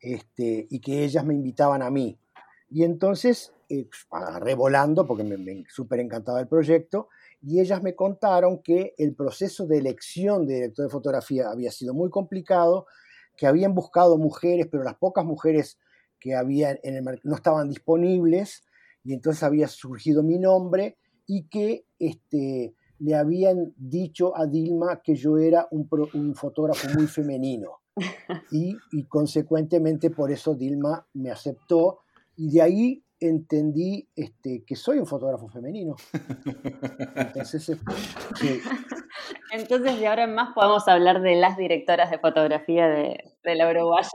Este, 0.00 0.66
y 0.70 0.78
que 0.80 1.02
ellas 1.02 1.24
me 1.24 1.34
invitaban 1.34 1.82
a 1.82 1.90
mí. 1.90 2.16
Y 2.70 2.84
entonces, 2.84 3.52
eh, 3.68 3.88
revolando, 4.38 5.06
porque 5.06 5.24
me, 5.24 5.38
me 5.38 5.64
súper 5.68 5.98
encantaba 6.00 6.40
el 6.40 6.46
proyecto, 6.46 7.08
y 7.40 7.60
ellas 7.60 7.82
me 7.82 7.94
contaron 7.94 8.62
que 8.62 8.94
el 8.98 9.14
proceso 9.14 9.66
de 9.66 9.78
elección 9.78 10.46
de 10.46 10.54
director 10.54 10.86
de 10.86 10.90
fotografía 10.90 11.50
había 11.50 11.70
sido 11.70 11.94
muy 11.94 12.10
complicado, 12.10 12.86
que 13.36 13.46
habían 13.46 13.74
buscado 13.74 14.18
mujeres, 14.18 14.66
pero 14.70 14.82
las 14.82 14.96
pocas 14.96 15.24
mujeres 15.24 15.78
que 16.18 16.34
había 16.34 16.78
en 16.82 16.96
el 16.96 17.20
no 17.22 17.36
estaban 17.36 17.68
disponibles, 17.68 18.64
y 19.04 19.14
entonces 19.14 19.42
había 19.42 19.68
surgido 19.68 20.22
mi 20.22 20.38
nombre 20.38 20.98
y 21.26 21.48
que 21.48 21.86
este, 21.98 22.74
le 22.98 23.14
habían 23.14 23.72
dicho 23.76 24.36
a 24.36 24.46
Dilma 24.46 25.00
que 25.02 25.14
yo 25.14 25.38
era 25.38 25.68
un, 25.70 25.88
un 26.14 26.34
fotógrafo 26.34 26.88
muy 26.94 27.06
femenino. 27.06 27.80
Y, 28.52 28.76
y, 28.92 29.04
consecuentemente 29.04 30.10
por 30.10 30.30
eso 30.30 30.54
Dilma 30.54 31.06
me 31.14 31.30
aceptó 31.30 32.00
y 32.36 32.50
de 32.50 32.62
ahí 32.62 33.04
entendí 33.20 34.08
este, 34.14 34.64
que 34.64 34.76
soy 34.76 34.98
un 34.98 35.06
fotógrafo 35.06 35.48
femenino. 35.48 35.96
Entonces, 37.14 37.70
Entonces, 39.50 39.98
de 39.98 40.06
ahora 40.06 40.24
en 40.24 40.34
más 40.34 40.54
podemos 40.54 40.86
hablar 40.88 41.20
de 41.20 41.36
las 41.36 41.56
directoras 41.56 42.10
de 42.10 42.18
fotografía 42.18 42.86
de, 42.86 43.34
la 43.44 43.70
Uruguaya. 43.70 44.10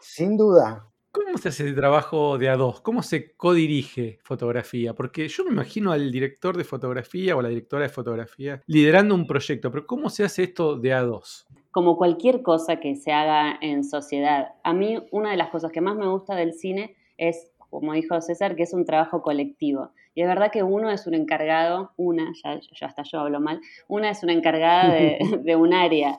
Sin 0.00 0.36
duda. 0.36 0.88
¿Cómo 1.10 1.38
se 1.38 1.50
hace 1.50 1.68
el 1.68 1.76
trabajo 1.76 2.38
de 2.38 2.48
a 2.48 2.56
dos? 2.56 2.80
¿Cómo 2.80 3.00
se 3.02 3.36
codirige 3.36 4.18
fotografía? 4.24 4.94
Porque 4.94 5.28
yo 5.28 5.44
me 5.44 5.50
imagino 5.50 5.92
al 5.92 6.10
director 6.10 6.56
de 6.56 6.64
fotografía 6.64 7.36
o 7.36 7.42
la 7.42 7.50
directora 7.50 7.84
de 7.84 7.88
fotografía 7.88 8.60
liderando 8.66 9.14
un 9.14 9.24
proyecto, 9.24 9.70
pero 9.70 9.86
¿cómo 9.86 10.10
se 10.10 10.24
hace 10.24 10.42
esto 10.42 10.76
de 10.76 10.92
a 10.92 11.02
dos? 11.02 11.46
Como 11.70 11.96
cualquier 11.96 12.42
cosa 12.42 12.80
que 12.80 12.96
se 12.96 13.12
haga 13.12 13.56
en 13.60 13.84
sociedad. 13.84 14.54
A 14.64 14.72
mí 14.72 15.06
una 15.12 15.30
de 15.30 15.36
las 15.36 15.50
cosas 15.50 15.70
que 15.70 15.80
más 15.80 15.94
me 15.94 16.08
gusta 16.08 16.34
del 16.34 16.52
cine 16.52 16.96
es 17.16 17.52
como 17.74 17.92
dijo 17.92 18.20
César, 18.20 18.54
que 18.54 18.62
es 18.62 18.72
un 18.72 18.84
trabajo 18.84 19.20
colectivo. 19.20 19.90
Y 20.14 20.22
es 20.22 20.28
verdad 20.28 20.52
que 20.52 20.62
uno 20.62 20.90
es 20.90 21.08
un 21.08 21.14
encargado, 21.14 21.90
una, 21.96 22.32
ya, 22.42 22.60
hasta 22.86 23.02
yo 23.02 23.18
hablo 23.18 23.40
mal, 23.40 23.60
una 23.88 24.10
es 24.10 24.22
una 24.22 24.32
encargada 24.32 24.94
de, 24.94 25.18
un 25.56 25.74
área. 25.74 26.18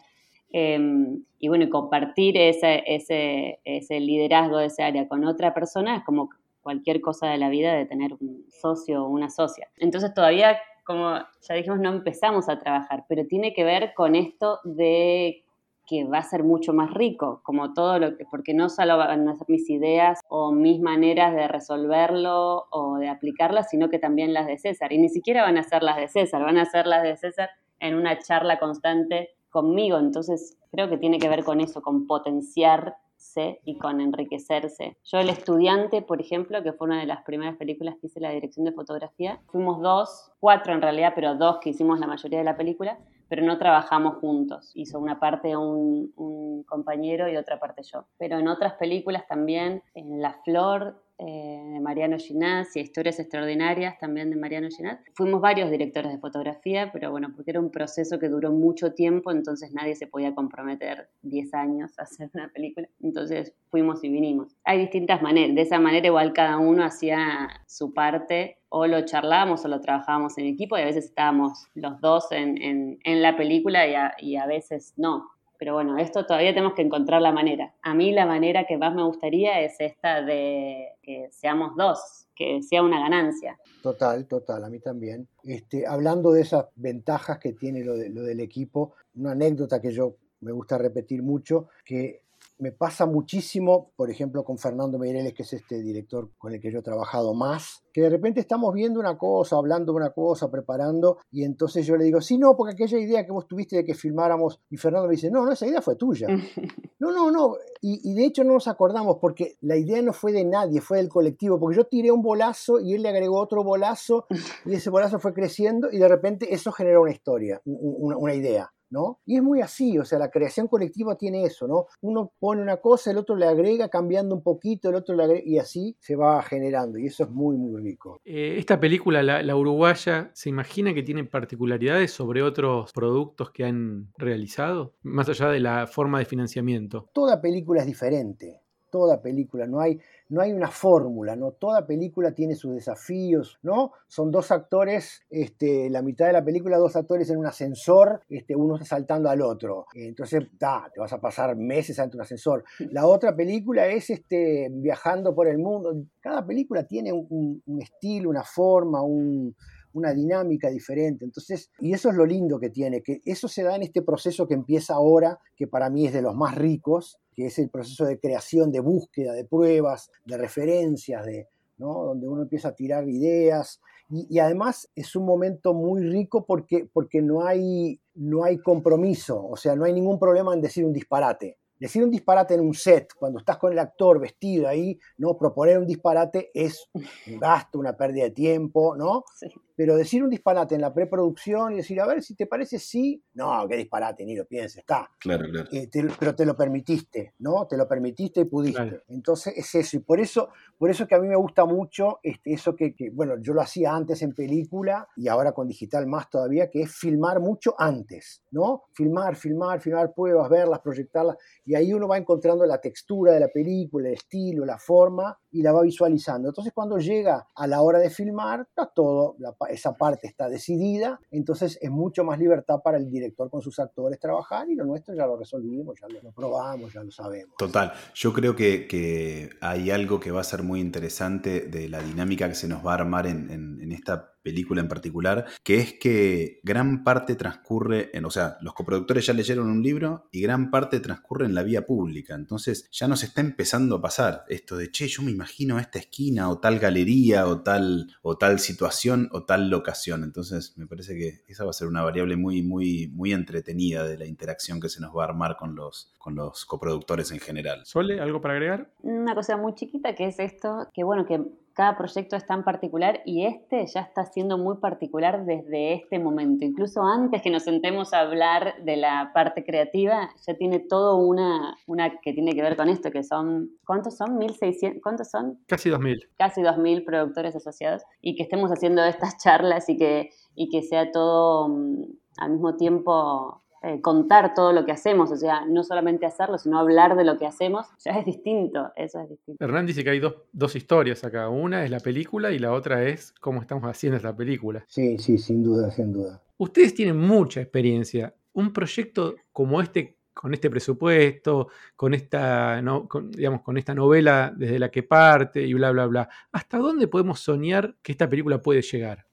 Em, 0.51 1.23
y 1.39 1.47
bueno, 1.47 1.69
compartir 1.69 2.37
ese, 2.37 2.83
ese, 2.85 3.59
ese 3.63 3.99
liderazgo 4.01 4.57
de 4.57 4.65
ese 4.65 4.83
área 4.83 5.07
con 5.07 5.23
otra 5.23 5.53
persona 5.53 5.95
es 5.97 6.03
como 6.03 6.29
cualquier 6.61 6.99
cosa 6.99 7.29
de 7.29 7.37
la 7.37 7.47
vida 7.49 7.73
de 7.73 7.85
tener 7.85 8.13
un 8.19 8.45
socio 8.49 9.05
o 9.05 9.09
una 9.09 9.29
socia. 9.29 9.69
Entonces 9.77 10.13
todavía 10.13 10.57
como 10.85 11.17
ya 11.41 11.55
dijimos, 11.55 11.79
no 11.79 11.89
empezamos 11.89 12.47
a 12.47 12.59
trabajar, 12.59 13.05
pero 13.09 13.25
tiene 13.25 13.53
que 13.53 13.63
ver 13.63 13.93
con 13.95 14.15
esto 14.15 14.59
de 14.63 15.43
que 15.85 16.05
va 16.05 16.19
a 16.19 16.23
ser 16.23 16.43
mucho 16.43 16.73
más 16.73 16.93
rico, 16.93 17.41
como 17.43 17.73
todo 17.73 17.99
lo 17.99 18.17
que, 18.17 18.25
porque 18.25 18.53
no 18.53 18.69
solo 18.69 18.97
van 18.97 19.27
a 19.27 19.35
ser 19.35 19.47
mis 19.49 19.69
ideas 19.69 20.19
o 20.27 20.51
mis 20.51 20.79
maneras 20.79 21.33
de 21.35 21.47
resolverlo 21.47 22.65
o 22.71 22.97
de 22.97 23.09
aplicarlas, 23.09 23.69
sino 23.69 23.89
que 23.89 23.99
también 23.99 24.33
las 24.33 24.47
de 24.47 24.57
César. 24.57 24.91
Y 24.91 24.97
ni 24.97 25.09
siquiera 25.09 25.43
van 25.43 25.57
a 25.57 25.63
ser 25.63 25.83
las 25.83 25.97
de 25.97 26.07
César, 26.07 26.41
van 26.41 26.57
a 26.57 26.65
ser 26.65 26.87
las 26.87 27.03
de 27.03 27.15
César 27.15 27.49
en 27.79 27.95
una 27.95 28.17
charla 28.19 28.59
constante 28.59 29.29
conmigo. 29.49 29.97
Entonces, 29.97 30.57
creo 30.71 30.89
que 30.89 30.97
tiene 30.97 31.19
que 31.19 31.29
ver 31.29 31.43
con 31.43 31.61
eso, 31.61 31.81
con 31.81 32.07
potenciarse 32.07 33.61
y 33.63 33.77
con 33.77 34.01
enriquecerse. 34.01 34.97
Yo, 35.03 35.19
El 35.19 35.29
Estudiante, 35.29 36.01
por 36.01 36.19
ejemplo, 36.21 36.61
que 36.63 36.73
fue 36.73 36.87
una 36.87 36.99
de 36.99 37.05
las 37.05 37.23
primeras 37.23 37.55
películas 37.55 37.95
que 37.99 38.07
hice 38.07 38.19
la 38.19 38.31
dirección 38.31 38.65
de 38.65 38.73
fotografía, 38.73 39.39
fuimos 39.47 39.81
dos, 39.81 40.31
cuatro 40.39 40.73
en 40.73 40.81
realidad, 40.81 41.13
pero 41.15 41.35
dos 41.35 41.59
que 41.61 41.69
hicimos 41.69 41.99
la 41.99 42.07
mayoría 42.07 42.39
de 42.39 42.45
la 42.45 42.57
película, 42.57 42.99
pero 43.27 43.43
no 43.43 43.57
trabajamos 43.57 44.15
juntos. 44.17 44.71
Hizo 44.75 44.99
una 44.99 45.19
parte 45.19 45.55
un, 45.55 46.13
un 46.15 46.63
compañero 46.63 47.29
y 47.29 47.37
otra 47.37 47.59
parte 47.59 47.83
yo. 47.83 48.05
Pero 48.17 48.37
en 48.37 48.47
otras 48.47 48.73
películas 48.73 49.27
también, 49.27 49.83
en 49.93 50.21
La 50.21 50.33
Flor, 50.43 51.04
eh, 51.17 51.61
de 51.73 51.79
Mariano 51.79 52.17
Ginás 52.17 52.75
y 52.75 52.81
Historias 52.81 53.19
Extraordinarias 53.19 53.97
también 53.99 54.29
de 54.29 54.35
Mariano 54.35 54.67
Ginás. 54.69 54.99
Fuimos 55.13 55.39
varios 55.39 55.71
directores 55.71 56.11
de 56.11 56.17
fotografía, 56.17 56.91
pero 56.91 57.11
bueno, 57.11 57.31
porque 57.35 57.51
era 57.51 57.59
un 57.59 57.71
proceso 57.71 58.19
que 58.19 58.27
duró 58.27 58.51
mucho 58.51 58.93
tiempo, 58.93 59.31
entonces 59.31 59.71
nadie 59.73 59.95
se 59.95 60.07
podía 60.07 60.35
comprometer 60.35 61.07
10 61.21 61.53
años 61.53 61.97
a 61.97 62.03
hacer 62.03 62.29
una 62.33 62.49
película. 62.49 62.89
Entonces 63.01 63.53
fuimos 63.69 64.03
y 64.03 64.09
vinimos. 64.09 64.55
Hay 64.65 64.79
distintas 64.79 65.21
maneras, 65.21 65.55
de 65.55 65.61
esa 65.61 65.79
manera 65.79 66.07
igual 66.07 66.33
cada 66.33 66.57
uno 66.57 66.83
hacía 66.83 67.49
su 67.65 67.93
parte 67.93 68.57
o 68.69 68.87
lo 68.87 69.05
charlábamos 69.05 69.63
o 69.63 69.69
lo 69.69 69.79
trabajábamos 69.79 70.37
en 70.37 70.47
equipo 70.47 70.77
y 70.77 70.81
a 70.81 70.85
veces 70.85 71.05
estábamos 71.05 71.67
los 71.75 72.01
dos 72.01 72.29
en, 72.31 72.61
en, 72.61 72.99
en 73.05 73.21
la 73.21 73.37
película 73.37 73.87
y 73.87 73.95
a, 73.95 74.15
y 74.19 74.35
a 74.35 74.45
veces 74.47 74.93
no. 74.97 75.34
Pero 75.57 75.73
bueno, 75.73 75.97
esto 75.97 76.25
todavía 76.25 76.53
tenemos 76.53 76.73
que 76.73 76.81
encontrar 76.81 77.21
la 77.21 77.31
manera. 77.31 77.73
A 77.81 77.93
mí 77.93 78.11
la 78.11 78.25
manera 78.25 78.65
que 78.65 78.77
más 78.77 78.93
me 78.93 79.03
gustaría 79.03 79.61
es 79.61 79.79
esta 79.79 80.21
de 80.21 80.93
que 81.01 81.29
seamos 81.31 81.75
dos, 81.75 82.27
que 82.35 82.61
sea 82.61 82.83
una 82.83 82.99
ganancia. 82.99 83.57
Total, 83.81 84.27
total, 84.27 84.63
a 84.63 84.69
mí 84.69 84.79
también. 84.79 85.27
Este, 85.43 85.87
hablando 85.87 86.31
de 86.31 86.41
esas 86.41 86.65
ventajas 86.75 87.39
que 87.39 87.53
tiene 87.53 87.83
lo, 87.83 87.95
de, 87.95 88.09
lo 88.09 88.23
del 88.23 88.39
equipo, 88.39 88.93
una 89.15 89.31
anécdota 89.31 89.81
que 89.81 89.91
yo 89.91 90.17
me 90.41 90.51
gusta 90.51 90.77
repetir 90.77 91.23
mucho, 91.23 91.69
que 91.83 92.24
me 92.57 92.71
pasa 92.71 93.05
muchísimo, 93.05 93.91
por 93.95 94.09
ejemplo, 94.09 94.43
con 94.43 94.57
Fernando 94.57 94.97
Meireles, 94.97 95.33
que 95.33 95.43
es 95.43 95.53
este 95.53 95.81
director 95.81 96.31
con 96.37 96.53
el 96.53 96.61
que 96.61 96.71
yo 96.71 96.79
he 96.79 96.83
trabajado 96.83 97.33
más, 97.33 97.83
que 97.93 98.01
de 98.01 98.09
repente 98.09 98.39
estamos 98.39 98.73
viendo 98.73 98.99
una 98.99 99.17
cosa, 99.17 99.57
hablando 99.57 99.91
de 99.91 99.97
una 99.97 100.11
cosa, 100.11 100.49
preparando, 100.49 101.17
y 101.31 101.43
entonces 101.43 101.85
yo 101.85 101.97
le 101.97 102.05
digo, 102.05 102.21
sí, 102.21 102.37
no, 102.37 102.55
porque 102.55 102.73
aquella 102.73 102.99
idea 102.99 103.25
que 103.25 103.31
vos 103.31 103.47
tuviste 103.47 103.77
de 103.77 103.85
que 103.85 103.93
filmáramos, 103.93 104.61
y 104.69 104.77
Fernando 104.77 105.07
me 105.07 105.15
dice, 105.15 105.29
no, 105.29 105.45
no, 105.45 105.51
esa 105.51 105.67
idea 105.67 105.81
fue 105.81 105.95
tuya. 105.95 106.27
no, 106.99 107.11
no, 107.11 107.31
no, 107.31 107.55
y, 107.81 108.11
y, 108.11 108.15
de 108.15 108.25
hecho 108.25 108.43
no 108.43 108.53
nos 108.53 108.67
acordamos, 108.67 109.17
porque 109.19 109.55
la 109.61 109.75
idea 109.75 110.01
no 110.01 110.13
fue 110.13 110.31
de 110.31 110.45
nadie, 110.45 110.81
fue 110.81 110.97
del 110.97 111.09
colectivo, 111.09 111.59
porque 111.59 111.77
yo 111.77 111.85
tiré 111.85 112.11
un 112.11 112.21
bolazo 112.21 112.79
y 112.79 112.93
él 112.93 113.01
le 113.01 113.09
agregó 113.09 113.39
otro 113.39 113.63
bolazo, 113.63 114.27
y 114.65 114.73
ese 114.73 114.89
bolazo 114.89 115.19
fue 115.19 115.33
creciendo, 115.33 115.89
y 115.91 115.97
de 115.97 116.07
repente 116.07 116.53
eso 116.53 116.71
generó 116.71 117.01
una 117.01 117.11
historia, 117.11 117.61
una, 117.65 118.17
una 118.17 118.33
idea. 118.33 118.71
¿No? 118.89 119.19
Y 119.25 119.37
es 119.37 119.43
muy 119.43 119.61
así, 119.61 119.97
o 119.97 120.05
sea, 120.05 120.19
la 120.19 120.29
creación 120.29 120.67
colectiva 120.67 121.15
tiene 121.15 121.43
eso, 121.43 121.67
¿no? 121.67 121.87
Uno 122.01 122.31
pone 122.39 122.61
una 122.61 122.77
cosa, 122.77 123.11
el 123.11 123.17
otro 123.17 123.35
le 123.35 123.45
agrega, 123.45 123.89
cambiando 123.89 124.35
un 124.35 124.43
poquito, 124.43 124.89
el 124.89 124.95
otro 124.95 125.15
le 125.15 125.23
agrega, 125.23 125.45
y 125.45 125.57
así 125.57 125.95
se 125.99 126.15
va 126.15 126.41
generando, 126.43 126.97
y 126.97 127.07
eso 127.07 127.23
es 127.23 127.29
muy, 127.29 127.57
muy 127.57 127.81
rico. 127.81 128.19
Eh, 128.25 128.55
esta 128.57 128.79
película, 128.79 129.23
la, 129.23 129.41
la, 129.41 129.55
uruguaya, 129.55 130.31
¿se 130.33 130.49
imagina 130.49 130.93
que 130.93 131.03
tiene 131.03 131.23
particularidades 131.23 132.11
sobre 132.11 132.41
otros 132.41 132.91
productos 132.93 133.51
que 133.51 133.65
han 133.65 134.11
realizado, 134.17 134.93
más 135.03 135.29
allá 135.29 135.49
de 135.49 135.59
la 135.59 135.87
forma 135.87 136.19
de 136.19 136.25
financiamiento? 136.25 137.09
Toda 137.13 137.41
película 137.41 137.81
es 137.81 137.87
diferente, 137.87 138.61
toda 138.89 139.21
película, 139.21 139.67
no 139.67 139.79
hay, 139.79 139.99
no 140.29 140.41
hay 140.41 140.53
una 140.53 140.69
fórmula, 140.69 141.35
¿no? 141.35 141.51
Toda 141.51 141.85
película 141.85 142.33
tiene 142.33 142.55
sus 142.55 142.73
desafíos, 142.73 143.57
¿no? 143.61 143.91
Son 144.07 144.31
dos 144.31 144.51
actores, 144.51 145.23
este, 145.29 145.89
la 145.89 146.01
mitad 146.01 146.27
de 146.27 146.33
la 146.33 146.43
película, 146.43 146.77
dos 146.77 146.95
actores 146.95 147.29
en 147.29 147.37
un 147.37 147.45
ascensor, 147.45 148.21
este, 148.29 148.55
uno 148.55 148.75
está 148.75 148.85
saltando 148.85 149.29
al 149.29 149.41
otro. 149.41 149.85
Entonces, 149.93 150.43
da, 150.57 150.89
te 150.93 150.99
vas 150.99 151.13
a 151.13 151.19
pasar 151.21 151.55
meses 151.55 151.99
ante 151.99 152.17
un 152.17 152.21
ascensor. 152.21 152.63
La 152.91 153.05
otra 153.05 153.35
película 153.35 153.87
es 153.87 154.09
este, 154.09 154.69
viajando 154.71 155.35
por 155.35 155.47
el 155.47 155.57
mundo. 155.57 155.93
Cada 156.19 156.45
película 156.45 156.83
tiene 156.83 157.11
un, 157.11 157.61
un 157.65 157.81
estilo, 157.81 158.29
una 158.29 158.43
forma, 158.43 159.01
un, 159.01 159.55
una 159.95 160.13
dinámica 160.13 160.69
diferente. 160.69 161.25
Entonces, 161.25 161.71
y 161.79 161.93
eso 161.93 162.09
es 162.09 162.15
lo 162.15 162.25
lindo 162.25 162.59
que 162.59 162.69
tiene, 162.69 163.01
que 163.01 163.21
eso 163.25 163.47
se 163.47 163.63
da 163.63 163.75
en 163.75 163.83
este 163.83 164.01
proceso 164.01 164.47
que 164.47 164.53
empieza 164.53 164.93
ahora, 164.93 165.39
que 165.55 165.67
para 165.67 165.89
mí 165.89 166.05
es 166.05 166.13
de 166.13 166.21
los 166.21 166.35
más 166.35 166.55
ricos, 166.55 167.17
que 167.33 167.47
es 167.47 167.57
el 167.59 167.69
proceso 167.69 168.05
de 168.05 168.19
creación, 168.19 168.71
de 168.71 168.81
búsqueda, 168.81 169.33
de 169.33 169.45
pruebas, 169.45 170.11
de 170.25 170.37
referencias, 170.37 171.25
de, 171.25 171.47
¿no? 171.77 172.05
donde 172.05 172.27
uno 172.27 172.43
empieza 172.43 172.69
a 172.69 172.75
tirar 172.75 173.07
ideas. 173.07 173.81
Y, 174.09 174.37
además 174.39 174.89
es 174.95 175.15
un 175.15 175.25
momento 175.25 175.73
muy 175.73 176.03
rico 176.03 176.45
porque, 176.45 176.87
porque 176.91 177.21
no, 177.21 177.45
hay, 177.45 177.99
no 178.13 178.43
hay 178.43 178.57
compromiso, 178.59 179.43
o 179.47 179.57
sea, 179.57 179.75
no 179.75 179.85
hay 179.85 179.93
ningún 179.93 180.19
problema 180.19 180.53
en 180.53 180.61
decir 180.61 180.85
un 180.85 180.93
disparate. 180.93 181.57
Decir 181.79 182.03
un 182.03 182.11
disparate 182.11 182.53
en 182.53 182.61
un 182.61 182.73
set, 182.73 183.13
cuando 183.17 183.39
estás 183.39 183.57
con 183.57 183.71
el 183.71 183.79
actor 183.79 184.19
vestido 184.19 184.67
ahí, 184.67 184.97
¿no? 185.17 185.37
Proponer 185.37 185.77
un 185.77 185.85
disparate 185.85 186.51
es 186.53 186.89
un 186.93 187.39
gasto, 187.39 187.79
una 187.79 187.97
pérdida 187.97 188.25
de 188.25 188.31
tiempo, 188.31 188.95
¿no? 188.95 189.23
Sí. 189.35 189.47
Pero 189.75 189.97
decir 189.97 190.23
un 190.23 190.29
disparate 190.29 190.75
en 190.75 190.81
la 190.81 190.93
preproducción 190.93 191.73
y 191.73 191.77
decir, 191.77 191.99
a 191.99 192.05
ver 192.05 192.23
si 192.23 192.33
te 192.33 192.47
parece 192.47 192.79
sí, 192.79 193.21
no, 193.33 193.67
qué 193.67 193.75
disparate, 193.75 194.25
ni 194.25 194.35
lo 194.35 194.45
pienses, 194.45 194.77
está. 194.77 195.11
Claro, 195.19 195.49
claro. 195.51 195.67
Eh, 195.71 195.87
te, 195.87 196.07
pero 196.17 196.33
te 196.33 196.45
lo 196.45 196.55
permitiste, 196.55 197.33
¿no? 197.39 197.67
Te 197.67 197.75
lo 197.75 197.87
permitiste 197.87 198.41
y 198.41 198.45
pudiste. 198.45 198.81
Claro. 198.81 199.03
Entonces 199.09 199.53
es 199.57 199.75
eso. 199.75 199.97
Y 199.97 199.99
por 199.99 200.21
eso, 200.21 200.49
por 200.77 200.89
eso 200.89 201.05
que 201.05 201.15
a 201.15 201.19
mí 201.19 201.27
me 201.27 201.35
gusta 201.35 201.65
mucho 201.65 202.19
este, 202.23 202.53
eso 202.53 202.75
que, 202.75 202.95
que, 202.95 203.09
bueno, 203.09 203.35
yo 203.41 203.53
lo 203.53 203.61
hacía 203.61 203.93
antes 203.93 204.21
en 204.21 204.33
película 204.33 205.09
y 205.17 205.27
ahora 205.27 205.51
con 205.51 205.67
digital 205.67 206.07
más 206.07 206.29
todavía, 206.29 206.69
que 206.69 206.83
es 206.83 206.95
filmar 206.95 207.41
mucho 207.41 207.75
antes, 207.77 208.43
¿no? 208.51 208.83
Filmar, 208.93 209.35
filmar, 209.35 209.81
filmar 209.81 210.13
pruebas, 210.13 210.49
verlas, 210.49 210.79
proyectarlas. 210.79 211.35
Y 211.65 211.75
ahí 211.75 211.93
uno 211.93 212.07
va 212.07 212.17
encontrando 212.17 212.65
la 212.65 212.79
textura 212.79 213.33
de 213.33 213.39
la 213.39 213.47
película, 213.47 214.07
el 214.07 214.15
estilo, 214.15 214.65
la 214.65 214.77
forma 214.77 215.37
y 215.51 215.61
la 215.61 215.71
va 215.71 215.81
visualizando. 215.81 216.49
Entonces 216.49 216.73
cuando 216.73 216.97
llega 216.97 217.47
a 217.55 217.67
la 217.67 217.81
hora 217.81 217.99
de 217.99 218.09
filmar, 218.09 218.61
está 218.61 218.85
todo, 218.93 219.35
esa 219.69 219.93
parte 219.93 220.27
está 220.27 220.49
decidida, 220.49 221.19
entonces 221.31 221.77
es 221.81 221.89
mucho 221.89 222.23
más 222.23 222.37
libertad 222.39 222.81
para 222.83 222.97
el 222.97 223.09
director 223.09 223.49
con 223.49 223.61
sus 223.61 223.79
actores 223.79 224.19
trabajar 224.19 224.69
y 224.69 224.75
lo 224.75 224.85
nuestro 224.85 225.15
ya 225.15 225.25
lo 225.25 225.37
resolvimos, 225.37 225.99
ya 225.99 226.07
lo, 226.07 226.31
probamos, 226.31 226.93
ya 226.93 227.03
lo 227.03 227.11
sabemos. 227.11 227.55
Total, 227.57 227.93
yo 228.13 228.33
creo 228.33 228.55
que, 228.55 228.87
que, 228.87 229.49
hay 229.61 229.91
algo 229.91 230.19
que 230.19 230.31
va 230.31 230.41
a 230.41 230.43
ser 230.43 230.63
muy 230.63 230.79
interesante 230.79 231.61
de 231.61 231.89
la 231.89 232.01
dinámica 232.01 232.47
que 232.47 232.55
se 232.55 232.67
nos 232.67 232.85
va 232.85 232.91
a 232.91 232.95
armar 232.95 233.27
en, 233.27 233.49
en, 233.49 233.81
en 233.81 233.91
esta 233.91 234.34
película 234.45 234.79
en 234.79 234.87
particular, 234.87 235.47
que 235.63 235.77
es 235.77 235.93
que 235.93 236.59
gran 236.61 237.03
parte 237.03 237.35
transcurre 237.35 238.11
en, 238.13 238.25
o 238.25 238.29
sea, 238.29 238.57
los 238.61 238.75
coproductores 238.75 239.25
ya 239.25 239.33
leyeron 239.33 239.71
un 239.71 239.81
libro 239.81 240.29
y 240.31 240.39
gran 240.39 240.69
parte 240.69 240.99
transcurre 240.99 241.47
en 241.47 241.55
la 241.55 241.63
vía 241.63 241.87
pública. 241.87 242.35
Entonces 242.35 242.87
ya 242.91 243.07
nos 243.07 243.23
está 243.23 243.41
empezando 243.41 243.95
a 243.95 244.01
pasar 244.01 244.45
esto 244.47 244.77
de, 244.77 244.91
che, 244.91 245.07
yo 245.07 245.23
me 245.23 245.31
imagino 245.31 245.79
esta 245.79 245.97
esquina 245.97 246.47
o 246.51 246.59
tal 246.59 246.77
galería 246.77 247.47
o 247.47 247.63
tal, 247.63 248.15
o 248.21 248.37
tal 248.37 248.59
situación 248.59 249.29
o 249.31 249.45
tal 249.45 249.71
locación. 249.71 250.23
Entonces 250.23 250.77
me 250.77 250.85
parece 250.85 251.15
que 251.15 251.41
esa 251.47 251.63
va 251.63 251.71
a 251.71 251.73
ser 251.73 251.87
una 251.87 252.03
variable 252.03 252.35
muy, 252.35 252.61
muy, 252.61 253.07
muy 253.07 253.33
entretenida 253.33 254.05
de 254.07 254.19
la 254.19 254.27
interacción 254.27 254.79
que 254.79 254.89
se 254.89 255.01
nos 255.01 255.11
va 255.15 255.23
a 255.23 255.29
armar 255.29 255.57
con 255.57 255.75
los, 255.75 256.13
con 256.19 256.35
los 256.35 256.65
coproductores 256.65 257.31
en 257.31 257.39
general. 257.39 257.81
Sole, 257.83 258.19
¿algo 258.21 258.41
para 258.41 258.53
agregar? 258.53 258.91
Una 259.01 259.33
cosa 259.33 259.57
muy 259.57 259.73
chiquita 259.73 260.13
que 260.13 260.27
es 260.27 260.37
esto, 260.37 260.87
que 260.93 261.03
bueno, 261.03 261.25
que 261.25 261.41
cada 261.75 261.97
proyecto 261.97 262.37
es 262.37 262.45
tan 262.45 262.63
particular 262.63 263.21
y 263.25 263.45
este 263.45 263.85
ya 263.85 263.99
está 263.99 264.25
siendo 264.25 264.57
muy 264.57 264.77
particular 264.77 265.45
desde 265.45 265.93
este 265.93 266.19
momento. 266.19 266.63
Incluso 266.63 267.03
antes 267.03 267.41
que 267.41 267.49
nos 267.49 267.63
sentemos 267.63 268.13
a 268.13 268.21
hablar 268.21 268.81
de 268.83 268.95
la 268.95 269.31
parte 269.33 269.65
creativa, 269.65 270.29
ya 270.47 270.53
tiene 270.55 270.79
todo 270.79 271.17
una, 271.17 271.77
una 271.85 272.21
que 272.21 272.31
tiene 272.31 272.55
que 272.55 272.61
ver 272.61 272.77
con 272.77 272.87
esto, 272.87 273.11
que 273.11 273.23
son, 273.23 273.71
¿cuántos 273.85 274.15
son? 274.15 274.39
¿1.600? 274.39 275.01
¿Cuántos 275.03 275.29
son? 275.29 275.59
Casi 275.67 275.89
2.000. 275.89 276.29
Casi 276.37 276.61
2.000 276.61 277.03
productores 277.03 277.57
asociados 277.57 278.03
y 278.21 278.35
que 278.35 278.43
estemos 278.43 278.71
haciendo 278.71 279.03
estas 279.03 279.37
charlas 279.43 279.89
y 279.89 279.97
que, 279.97 280.29
y 280.55 280.69
que 280.69 280.81
sea 280.81 281.11
todo 281.11 281.65
um, 281.65 282.05
al 282.37 282.51
mismo 282.51 282.77
tiempo 282.77 283.64
eh, 283.85 284.01
contar 284.01 284.55
todo 284.55 284.73
lo 284.73 284.83
que 284.83 284.91
hacemos, 284.91 285.31
o 285.31 285.35
sea, 285.35 285.63
no 285.67 285.83
solamente 285.83 286.25
hacerlo, 286.25 286.57
sino 286.57 286.79
hablar 286.79 287.15
de 287.15 287.23
lo 287.23 287.37
que 287.37 287.45
hacemos, 287.45 287.85
ya 288.03 288.13
es 288.13 288.25
distinto, 288.25 288.91
eso 288.95 289.19
es 289.19 289.29
distinto. 289.29 289.63
Hernán 289.63 289.85
dice 289.85 290.03
que 290.03 290.09
hay 290.09 290.19
dos, 290.19 290.37
dos, 290.51 290.75
historias 290.75 291.23
acá, 291.23 291.49
una 291.49 291.83
es 291.83 291.91
la 291.91 291.99
película 291.99 292.51
y 292.51 292.57
la 292.57 292.73
otra 292.73 293.03
es 293.03 293.31
cómo 293.39 293.61
estamos 293.61 293.83
haciendo 293.83 294.17
esta 294.17 294.35
película. 294.35 294.83
Sí, 294.87 295.19
sí, 295.19 295.37
sin 295.37 295.63
duda, 295.63 295.91
sin 295.91 296.11
duda. 296.13 296.41
Ustedes 296.57 296.95
tienen 296.95 297.17
mucha 297.17 297.61
experiencia. 297.61 298.33
Un 298.53 298.73
proyecto 298.73 299.35
como 299.51 299.79
este 299.79 300.17
con 300.33 300.53
este 300.53 300.69
presupuesto, 300.69 301.69
con 301.95 302.13
esta, 302.13 302.81
digamos, 303.29 303.61
con 303.61 303.77
esta 303.77 303.95
novela 303.95 304.51
desde 304.55 304.79
la 304.79 304.89
que 304.89 305.03
parte 305.03 305.61
y 305.61 305.73
bla, 305.73 305.91
bla, 305.91 306.07
bla. 306.07 306.29
¿Hasta 306.51 306.77
dónde 306.77 307.07
podemos 307.07 307.39
soñar 307.39 307.95
que 308.01 308.11
esta 308.11 308.29
película 308.29 308.61
puede 308.61 308.81
llegar? 308.81 309.25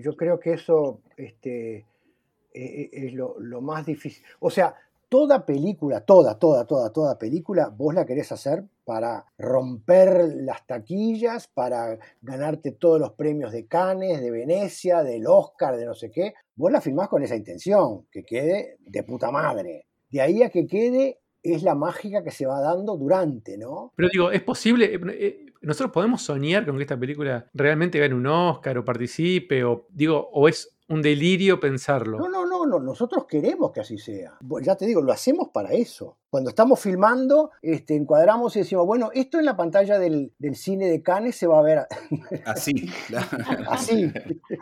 yo 0.00 0.16
creo 0.16 0.38
que 0.38 0.52
eso 0.52 1.00
este, 1.16 1.84
e, 2.52 2.90
e, 2.92 3.06
es 3.06 3.14
lo, 3.14 3.38
lo 3.38 3.60
más 3.60 3.86
difícil. 3.86 4.24
O 4.40 4.50
sea, 4.50 4.74
toda 5.10 5.44
película, 5.44 6.00
toda, 6.00 6.38
toda, 6.38 6.64
toda, 6.66 6.92
toda 6.92 7.18
película, 7.18 7.68
vos 7.68 7.92
la 7.92 8.06
querés 8.06 8.30
hacer 8.32 8.64
para 8.84 9.26
romper 9.36 10.32
las 10.36 10.66
taquillas, 10.66 11.48
para 11.48 11.98
ganarte 12.22 12.72
todos 12.72 13.00
los 13.00 13.12
premios 13.12 13.52
de 13.52 13.66
Cannes, 13.66 14.20
de 14.20 14.30
Venecia, 14.30 15.02
del 15.02 15.26
Oscar, 15.26 15.76
de 15.76 15.84
no 15.84 15.94
sé 15.94 16.10
qué. 16.10 16.34
Vos 16.54 16.70
la 16.70 16.80
filmás 16.80 17.08
con 17.08 17.22
esa 17.22 17.36
intención, 17.36 18.06
que 18.10 18.22
quede 18.22 18.78
de 18.80 19.02
puta 19.02 19.30
madre. 19.32 19.86
De 20.10 20.20
ahí 20.20 20.42
a 20.44 20.48
que 20.48 20.66
quede 20.66 21.18
es 21.42 21.62
la 21.62 21.74
mágica 21.74 22.22
que 22.22 22.30
se 22.30 22.46
va 22.46 22.60
dando 22.60 22.96
durante, 22.96 23.58
¿no? 23.58 23.92
Pero 23.96 24.08
digo, 24.12 24.30
es 24.30 24.42
posible, 24.42 24.94
eh, 24.94 25.00
eh, 25.04 25.46
nosotros 25.62 25.92
podemos 25.92 26.22
soñar 26.22 26.64
con 26.64 26.76
que 26.76 26.82
esta 26.82 26.98
película 26.98 27.48
realmente 27.52 27.98
gane 27.98 28.14
un 28.14 28.26
Oscar 28.26 28.78
o 28.78 28.84
participe, 28.84 29.64
o 29.64 29.86
digo, 29.90 30.28
o 30.32 30.48
es 30.48 30.76
un 30.90 31.02
delirio 31.02 31.60
pensarlo. 31.60 32.18
No, 32.18 32.28
no, 32.28 32.44
no, 32.44 32.66
no, 32.66 32.80
nosotros 32.80 33.24
queremos 33.26 33.70
que 33.70 33.80
así 33.80 33.96
sea. 33.96 34.36
Ya 34.60 34.74
te 34.74 34.86
digo, 34.86 35.00
lo 35.00 35.12
hacemos 35.12 35.48
para 35.54 35.70
eso. 35.70 36.18
Cuando 36.28 36.50
estamos 36.50 36.80
filmando, 36.80 37.52
este, 37.62 37.94
encuadramos 37.94 38.56
y 38.56 38.60
decimos, 38.60 38.86
bueno, 38.86 39.10
esto 39.14 39.38
en 39.38 39.44
la 39.44 39.56
pantalla 39.56 40.00
del, 40.00 40.32
cine 40.54 40.88
de 40.88 41.00
Cannes 41.00 41.36
se 41.36 41.46
va 41.46 41.60
a 41.60 41.62
ver 41.62 41.78
así. 42.44 42.90
así. 43.70 44.12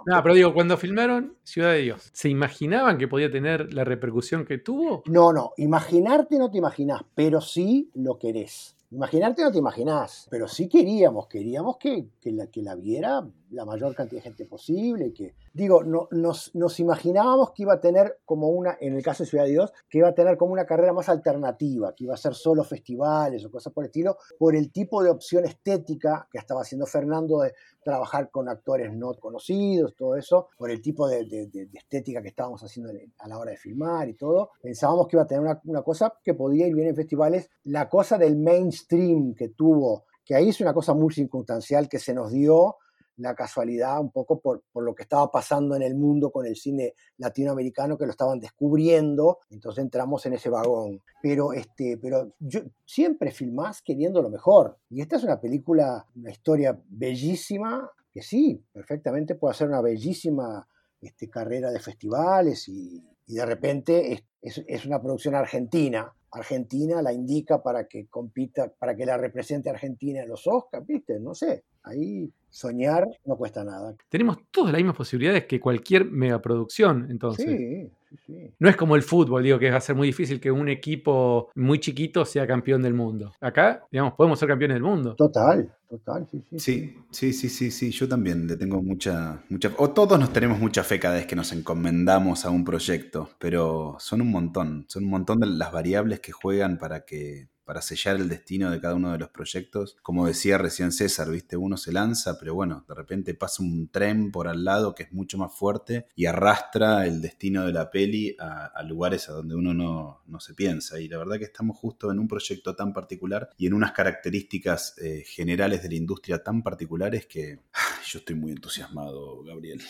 No, 0.05 0.23
pero 0.23 0.35
digo, 0.35 0.53
cuando 0.53 0.77
filmaron 0.77 1.35
Ciudad 1.45 1.73
de 1.73 1.79
Dios, 1.79 2.11
¿se 2.13 2.29
imaginaban 2.29 2.99
que 2.99 3.09
podía 3.09 3.31
tener 3.31 3.73
la 3.73 3.85
repercusión 3.85 4.45
que 4.45 4.59
tuvo? 4.59 5.03
No, 5.07 5.33
no, 5.33 5.53
imaginarte 5.57 6.39
no 6.39 6.51
te 6.51 6.59
imaginás, 6.59 7.03
pero 7.15 7.41
sí 7.41 7.91
lo 7.95 8.19
querés. 8.19 8.78
Imaginarte 8.91 9.43
no 9.43 9.53
te 9.53 9.59
imaginás, 9.59 10.27
pero 10.31 10.49
sí 10.49 10.67
queríamos, 10.67 11.27
queríamos 11.27 11.77
que, 11.77 12.09
la, 12.25 12.47
que 12.47 12.63
la 12.63 12.75
viera 12.75 13.23
la 13.51 13.65
mayor 13.65 13.95
cantidad 13.95 14.21
de 14.21 14.29
gente 14.29 14.47
posible. 14.47 15.13
Que, 15.13 15.35
digo, 15.53 15.83
no, 15.83 16.09
nos, 16.11 16.55
nos, 16.55 16.81
imaginábamos 16.81 17.53
que 17.53 17.63
iba 17.63 17.75
a 17.75 17.81
tener 17.81 18.19
como 18.25 18.49
una, 18.49 18.77
en 18.81 18.95
el 18.95 19.03
caso 19.03 19.23
de 19.23 19.31
Ciudad 19.31 19.45
de 19.45 19.51
Dios, 19.51 19.73
que 19.89 19.99
iba 19.99 20.09
a 20.09 20.15
tener 20.15 20.37
como 20.37 20.53
una 20.53 20.67
carrera 20.67 20.93
más 20.93 21.09
alternativa, 21.09 21.95
que 21.95 22.05
iba 22.05 22.15
a 22.15 22.19
ser 22.19 22.35
solo 22.35 22.65
festivales 22.65 23.45
o 23.45 23.51
cosas 23.51 23.73
por 23.73 23.85
el 23.85 23.89
estilo, 23.89 24.17
por 24.39 24.57
el 24.57 24.73
tipo 24.73 25.03
de 25.03 25.11
opción 25.11 25.45
estética 25.45 26.27
que 26.31 26.39
estaba 26.39 26.63
haciendo 26.63 26.87
Fernando 26.87 27.41
de 27.41 27.55
trabajar 27.83 28.31
con 28.31 28.49
actores 28.49 28.93
no 28.93 29.15
conocidos, 29.15 29.95
todo 29.97 30.17
eso, 30.17 30.49
por 30.59 30.71
el 30.71 30.83
tipo 30.83 31.09
de, 31.09 31.49
estética 31.73 32.21
que 32.21 32.29
estábamos 32.29 32.63
haciendo 32.63 32.93
a 33.19 33.29
la 33.29 33.39
hora 33.39 33.53
de 33.53 33.57
filmar 33.57 34.09
y 34.09 34.15
todo. 34.15 34.51
Pensábamos 34.61 35.09
que 35.09 35.17
iba 35.17 35.23
a 35.23 35.27
tener 35.27 35.43
una, 35.43 35.61
una 35.65 35.83
cosa 35.83 36.15
que 36.23 36.35
podía 36.35 36.67
ir 36.67 36.75
bien 36.75 36.89
en 36.89 36.97
festivales. 36.97 37.51
La 37.65 37.89
cosa 37.89 38.19
del 38.19 38.37
mainstream 38.37 38.78
que 38.87 39.49
tuvo 39.57 40.05
que 40.29 40.35
ahí 40.35 40.51
es 40.51 40.61
una 40.61 40.75
cosa 40.75 40.93
muy 40.93 41.11
circunstancial 41.15 41.89
que 41.89 41.99
se 41.99 42.13
nos 42.13 42.31
dio 42.31 42.77
la 43.17 43.35
casualidad 43.35 43.99
un 43.99 44.11
poco 44.11 44.41
por, 44.41 44.63
lo 44.75 44.95
que 44.95 45.03
estaba 45.03 45.31
pasando 45.31 45.75
en 45.75 45.83
el 45.83 45.95
mundo 45.95 46.31
con 46.31 46.45
el 46.45 46.55
cine 46.55 46.93
latinoamericano 47.17 47.97
que 47.97 48.05
lo 48.05 48.11
estaban 48.11 48.39
descubriendo, 48.39 49.39
entonces 49.49 49.83
entramos 49.83 50.27
en 50.27 50.35
ese 50.35 50.51
vagón. 50.51 51.03
Pero, 51.23 51.55
este, 51.55 51.97
pero 51.97 52.35
yo 52.39 52.61
siempre 52.85 53.31
filmás 53.31 53.81
queriendo 53.81 54.21
lo 54.21 54.29
mejor. 54.29 54.79
Y 54.91 55.01
esta 55.01 55.17
es 55.17 55.25
una 55.25 55.41
película, 55.41 56.07
una 56.15 56.31
historia 56.31 56.79
bellísima, 56.89 57.91
que 58.13 58.21
sí, 58.21 58.63
perfectamente 58.71 59.35
puede 59.35 59.55
ser 59.55 59.69
una 59.69 59.81
bellísima 59.81 60.69
este, 61.01 61.31
carrera 61.31 61.71
de 61.71 61.81
festivales 61.81 62.69
y, 62.69 63.03
de 63.27 63.47
repente 63.47 64.13
es, 64.43 64.63
es, 64.67 64.87
una 64.87 65.03
producción 65.03 65.35
argentina. 65.35 66.15
Argentina 66.31 67.01
la 67.03 67.13
indica 67.13 67.63
para 67.63 67.87
que 67.87 68.07
compita, 68.07 68.71
para 68.79 68.95
que 68.95 69.07
la 69.07 69.17
represente 69.17 69.71
Argentina 69.71 70.23
en 70.23 70.29
los 70.29 70.47
Oscars, 70.47 70.87
¿viste? 70.87 71.19
No 71.19 71.35
sé, 71.35 71.65
ahí 71.83 72.31
soñar 72.51 73.07
no 73.25 73.37
cuesta 73.37 73.65
nada. 73.65 73.95
Tenemos 74.09 74.39
todas 74.51 74.73
las 74.73 74.81
mismas 74.81 74.97
posibilidades 74.97 75.47
que 75.47 75.61
cualquier 75.61 76.05
megaproducción, 76.05 77.11
entonces. 77.11 77.47
Sí, 77.47 77.91
sí, 78.09 78.17
sí. 78.27 78.55
No 78.59 78.69
es 78.69 78.77
como 78.77 78.97
el 78.97 79.03
fútbol, 79.03 79.43
digo 79.43 79.59
que 79.59 79.71
va 79.71 79.77
a 79.77 79.81
ser 79.81 79.97
muy 79.97 80.09
difícil 80.09 80.41
que 80.41 80.51
un 80.51 80.69
equipo 80.69 81.51
muy 81.55 81.79
chiquito 81.79 82.25
sea 82.25 82.47
campeón 82.47 82.83
del 82.83 82.95
mundo. 82.95 83.33
Acá, 83.41 83.87
digamos, 83.91 84.15
podemos 84.15 84.39
ser 84.39 84.49
campeones 84.49 84.77
del 84.77 84.83
mundo. 84.83 85.15
Total, 85.15 85.73
total, 85.89 86.27
sí, 86.31 86.43
sí. 86.49 86.59
Sí, 86.59 86.95
sí, 87.11 87.33
sí, 87.33 87.49
sí, 87.49 87.71
sí. 87.71 87.91
Yo 87.91 88.09
también 88.09 88.47
le 88.47 88.57
tengo 88.57 88.83
mucha, 88.83 89.43
mucha. 89.49 89.73
O 89.79 89.91
todos 89.91 90.19
nos 90.19 90.33
tenemos 90.33 90.59
mucha 90.59 90.83
fe 90.85 90.99
cada 90.99 91.15
vez 91.15 91.27
que 91.27 91.37
nos 91.37 91.53
encomendamos 91.53 92.45
a 92.45 92.51
un 92.51 92.65
proyecto, 92.65 93.31
pero 93.39 93.97
son 93.99 94.21
un 94.21 94.31
montón. 94.31 94.87
Son 94.89 95.05
un 95.05 95.11
montón 95.11 95.41
de 95.41 95.47
las 95.47 95.73
variables 95.73 96.21
que 96.21 96.33
juegan 96.33 96.79
para 96.79 97.05
que 97.05 97.49
para 97.69 97.83
sellar 97.83 98.17
el 98.17 98.31
destino 98.31 98.71
de 98.71 98.81
cada 98.81 98.95
uno 98.95 99.13
de 99.13 99.19
los 99.19 99.29
proyectos. 99.29 99.99
Como 100.01 100.27
decía 100.27 100.57
recién 100.57 100.91
César, 100.91 101.31
¿viste? 101.31 101.59
Uno 101.59 101.77
se 101.77 101.93
lanza, 101.93 102.39
pero 102.39 102.55
bueno, 102.55 102.87
de 102.89 102.95
repente 102.95 103.35
pasa 103.35 103.63
un 103.63 103.91
tren 103.91 104.33
por 104.33 104.49
al 104.49 104.65
lado 104.65 104.95
que 104.95 105.03
es 105.03 105.13
mucho 105.13 105.37
más 105.37 105.53
fuerte 105.55 106.07
y 106.17 106.25
arrastra 106.25 107.05
el 107.05 107.21
destino 107.21 107.67
de 107.67 107.75
la 107.75 107.91
peli 107.99 108.37
a, 108.39 108.81
lugares 108.85 109.29
a 109.29 109.33
donde 109.33 109.57
uno 109.57 109.75
no, 109.75 110.41
se 110.41 110.55
piensa. 110.55 111.01
Y 111.01 111.09
la 111.09 111.19
verdad 111.19 111.37
que 111.37 111.45
estamos 111.45 111.77
justo 111.77 112.13
en 112.13 112.21
un 112.21 112.29
proyecto 112.29 112.77
tan 112.77 112.93
particular 112.93 113.51
y 113.59 113.67
en 113.67 113.75
unas 113.75 113.91
características 113.91 114.97
eh, 114.99 115.25
generales 115.27 115.83
de 115.83 115.89
la 115.89 115.97
industria 115.97 116.41
tan 116.41 116.63
particulares 116.63 117.27
que 117.27 117.59
yo 118.07 118.21
estoy 118.21 118.37
muy 118.37 118.53
entusiasmado, 118.53 119.43
Gabriel. 119.43 119.83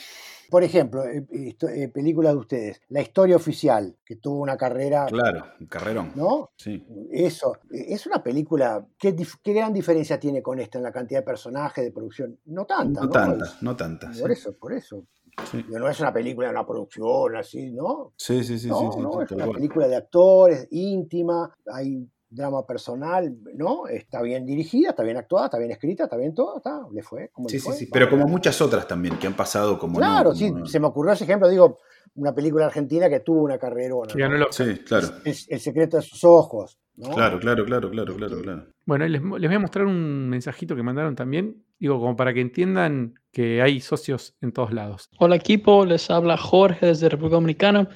Por 0.48 0.62
ejemplo, 0.62 1.04
eh, 1.04 1.26
eh, 1.30 1.88
película 1.88 2.30
de 2.30 2.36
ustedes, 2.36 2.80
La 2.88 3.02
historia 3.02 3.36
oficial, 3.36 3.94
que 4.02 4.16
tuvo 4.16 4.40
una 4.40 4.56
carrera. 4.56 5.04
Claro, 5.04 5.44
un 5.60 5.66
carrerón. 5.66 6.12
¿No? 6.14 6.52
Sí. 6.56 6.82
Eso. 7.12 7.58
Es 7.70 8.06
una 8.06 8.22
película. 8.22 8.86
¿qué, 8.98 9.14
gran 9.44 9.74
diferencia 9.74 10.18
tiene 10.18 10.40
con 10.40 10.58
esta 10.58 10.78
en 10.78 10.84
la 10.84 10.92
cantidad 10.92 11.20
de 11.20 11.26
personajes, 11.26 11.84
de 11.84 11.92
producción? 11.92 12.38
No 12.46 12.64
tanta. 12.64 13.00
No, 13.00 13.06
no 13.06 13.12
tanta, 13.12 13.56
no 13.60 13.76
tanta. 13.76 14.10
Por 14.18 14.30
eso, 14.30 14.56
por 14.56 14.72
eso. 14.72 15.04
No 15.68 15.88
es 15.88 16.00
una 16.00 16.12
película, 16.12 16.50
una 16.50 16.66
producción 16.66 17.36
así, 17.36 17.70
¿no? 17.70 18.12
Sí, 18.16 18.42
sí, 18.44 18.58
sí. 18.58 18.68
No, 18.68 18.92
sí, 18.92 19.00
no, 19.00 19.22
es 19.22 19.30
una 19.30 19.46
película 19.46 19.88
de 19.88 19.96
actores, 19.96 20.68
íntima, 20.70 21.54
hay 21.72 22.08
drama 22.30 22.66
personal, 22.66 23.34
¿no? 23.54 23.86
Está 23.86 24.20
bien 24.22 24.44
dirigida, 24.44 24.90
está 24.90 25.02
bien 25.02 25.16
actuada, 25.16 25.46
está 25.46 25.58
bien 25.58 25.70
escrita, 25.70 26.04
está 26.04 26.16
bien 26.16 26.34
todo, 26.34 26.58
está, 26.58 26.80
le 26.92 27.02
fue. 27.02 27.30
Como 27.32 27.48
sí, 27.48 27.58
sí, 27.58 27.72
sí, 27.72 27.88
pero 27.90 28.10
como 28.10 28.26
muchas 28.26 28.60
otras 28.60 28.86
también 28.86 29.18
que 29.18 29.26
han 29.26 29.34
pasado 29.34 29.78
como... 29.78 29.98
Claro, 29.98 30.34
sí, 30.34 30.52
se 30.66 30.80
me 30.80 30.86
ocurrió 30.88 31.12
ese 31.12 31.24
ejemplo, 31.24 31.48
digo, 31.48 31.78
una 32.14 32.34
película 32.34 32.66
argentina 32.66 33.08
que 33.08 33.20
tuvo 33.20 33.42
una 33.42 33.58
carrera. 33.58 33.94
Sí, 34.50 34.78
claro. 34.84 35.08
El, 35.24 35.60
secreto 35.60 35.96
de 35.96 36.02
sus 36.02 36.24
ojos. 36.24 36.78
Claro, 36.96 37.38
claro, 37.38 37.64
claro, 37.64 37.90
claro, 37.90 38.16
claro, 38.16 38.42
claro. 38.42 38.66
Bueno, 38.88 39.06
les, 39.06 39.20
les, 39.20 39.30
voy 39.50 39.54
a 39.54 39.58
mostrar 39.58 39.84
un 39.84 40.30
mensajito 40.30 40.74
que 40.74 40.82
mandaron 40.82 41.14
también, 41.14 41.62
digo, 41.78 42.00
como 42.00 42.16
para 42.16 42.32
que 42.32 42.40
entiendan 42.40 43.20
que 43.32 43.60
hay 43.60 43.82
socios 43.82 44.34
en 44.40 44.50
todos 44.50 44.72
lados. 44.72 45.10
Hola 45.18 45.36
equipo, 45.36 45.84
les 45.84 46.08
habla 46.08 46.38
Jorge 46.38 46.86
desde 46.86 47.10
República 47.10 47.34
Dominicana 47.34 47.90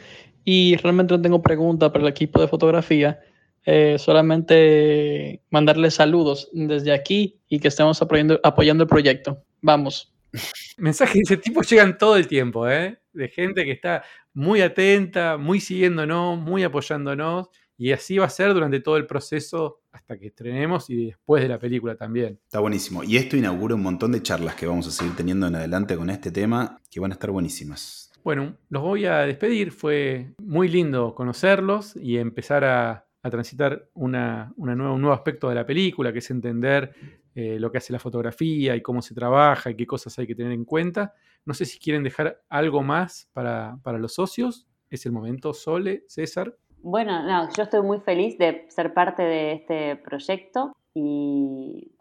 y 0.45 0.77
realmente 0.77 1.15
no 1.15 1.23
tengo 1.23 1.41
pregunta 1.41 1.91
para 1.91 2.05
el 2.05 2.11
equipo 2.11 2.43
de 2.43 2.49
fotografía 2.49 3.21
eh, 3.65 3.97
solamente 3.99 5.41
mandarles 5.49 5.95
saludos 5.95 6.51
desde 6.53 6.93
aquí 6.93 7.41
y 7.49 7.59
que 7.59 7.69
estemos 7.69 8.03
apoyando, 8.03 8.39
apoyando 8.43 8.85
el 8.85 8.89
proyecto. 8.91 9.43
Vamos. 9.63 10.13
Mensajes 10.77 11.15
de 11.15 11.21
ese 11.23 11.37
tipo 11.39 11.63
llegan 11.63 11.97
todo 11.97 12.19
el 12.19 12.27
tiempo, 12.27 12.69
¿eh? 12.69 12.99
De 13.15 13.29
gente 13.29 13.65
que 13.65 13.73
está 13.73 14.05
muy 14.35 14.61
atenta, 14.61 15.39
muy 15.39 15.59
siguiéndonos, 15.59 16.39
muy 16.39 16.65
apoyándonos. 16.65 17.49
Y 17.83 17.91
así 17.91 18.17
va 18.17 18.27
a 18.27 18.31
ser 18.31 18.55
durante 18.55 18.79
todo 18.79 18.97
el 18.97 19.09
proceso 19.09 19.81
hasta 19.91 20.17
que 20.17 20.29
estrenemos 20.29 20.89
y 20.89 21.07
después 21.07 21.43
de 21.43 21.49
la 21.49 21.59
película 21.59 21.97
también. 21.97 22.39
Está 22.45 22.61
buenísimo. 22.61 23.03
Y 23.03 23.17
esto 23.17 23.37
inaugura 23.37 23.75
un 23.75 23.83
montón 23.83 24.13
de 24.13 24.23
charlas 24.23 24.55
que 24.55 24.69
vamos 24.69 24.87
a 24.87 24.93
seguir 24.93 25.17
teniendo 25.17 25.49
en 25.49 25.57
adelante 25.57 25.97
con 25.97 26.09
este 26.09 26.31
tema, 26.31 26.81
que 26.89 27.01
van 27.01 27.11
a 27.11 27.15
estar 27.15 27.33
buenísimas. 27.33 28.13
Bueno, 28.23 28.57
los 28.69 28.83
voy 28.85 29.07
a 29.07 29.23
despedir. 29.23 29.73
Fue 29.73 30.33
muy 30.39 30.69
lindo 30.69 31.13
conocerlos 31.17 31.97
y 31.97 32.19
empezar 32.19 32.63
a, 32.63 33.09
a 33.21 33.31
transitar 33.31 33.89
una, 33.95 34.55
nueva, 34.57 34.93
un 34.93 35.01
nuevo 35.01 35.17
aspecto 35.17 35.49
de 35.49 35.57
la 35.57 35.67
película, 35.67 36.13
que 36.13 36.21
es 36.21 36.31
entender 36.31 36.95
eh, 37.35 37.59
lo 37.59 37.73
que 37.73 37.79
hace 37.79 37.93
la 37.93 37.99
fotografía 37.99 38.77
y 38.77 38.81
cómo 38.81 39.03
se 39.03 39.13
trabaja 39.13 39.71
y 39.71 39.75
qué 39.75 39.89
cosas 39.89 40.17
hay 40.21 40.29
que 40.29 40.37
tener 40.37 40.53
en 40.53 40.65
cuenta. 40.65 41.15
No 41.45 41.53
sé 41.53 41.65
si 41.65 41.81
quieren 41.81 42.05
dejar 42.05 42.45
algo 42.49 42.81
más 42.85 43.29
para, 43.33 43.77
para 43.83 43.99
los 43.99 44.15
socios. 44.15 44.69
Es 44.89 45.05
el 45.05 45.11
momento, 45.11 45.53
Sole, 45.53 46.05
César. 46.07 46.57
Bueno, 46.83 47.23
no, 47.23 47.49
yo 47.57 47.63
estoy 47.63 47.83
muy 47.83 48.01
feliz 48.01 48.37
de 48.39 48.67
ser 48.69 48.93
parte 48.93 49.23
de 49.23 49.53
este 49.53 49.97
proyecto 49.97 50.77
y 50.95 51.93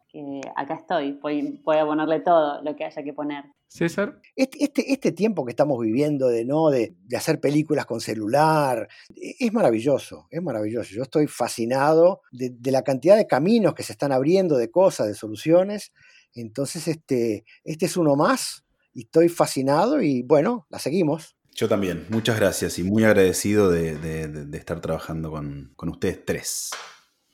acá 0.56 0.76
estoy, 0.76 1.20
voy, 1.22 1.78
a 1.78 1.86
ponerle 1.86 2.20
todo 2.20 2.62
lo 2.64 2.76
que 2.76 2.86
haya 2.86 3.04
que 3.04 3.14
poner. 3.14 3.46
César. 3.68 4.20
Este, 4.36 4.64
este, 4.64 4.92
este 4.92 5.12
tiempo 5.12 5.46
que 5.46 5.52
estamos 5.52 5.80
viviendo 5.80 6.28
de 6.28 6.44
no 6.44 6.70
de, 6.70 6.96
hacer 7.16 7.40
películas 7.40 7.86
con 7.86 8.02
celular 8.02 8.90
e, 9.16 9.36
es 9.40 9.54
maravilloso, 9.54 10.28
es 10.30 10.42
maravilloso. 10.42 10.94
Yo 10.94 11.04
estoy 11.04 11.28
fascinado 11.28 12.22
de, 12.32 12.72
la 12.72 12.82
cantidad 12.82 13.16
de 13.16 13.28
caminos 13.28 13.74
que 13.74 13.84
se 13.84 13.94
están 13.94 14.12
abriendo, 14.12 14.58
de 14.58 14.70
cosas, 14.70 15.08
de 15.08 15.14
soluciones. 15.14 15.94
Entonces, 16.34 16.88
este, 16.88 17.46
este 17.64 17.86
es 17.86 17.96
uno 17.96 18.16
más 18.16 18.66
y 18.94 19.04
estoy 19.04 19.30
fascinado 19.30 20.02
y 20.02 20.24
bueno, 20.24 20.66
la 20.70 20.80
seguimos. 20.80 21.38
Yo 21.54 21.68
también, 21.68 22.06
muchas 22.10 22.39
gracias 22.39 22.80
y 22.80 22.84
muy 22.84 23.04
agradecido 23.04 23.70
de, 23.70 24.47
estar 24.54 24.80
trabajando 24.80 25.32
con, 25.32 25.89
ustedes 25.89 26.26
tres. 26.26 26.72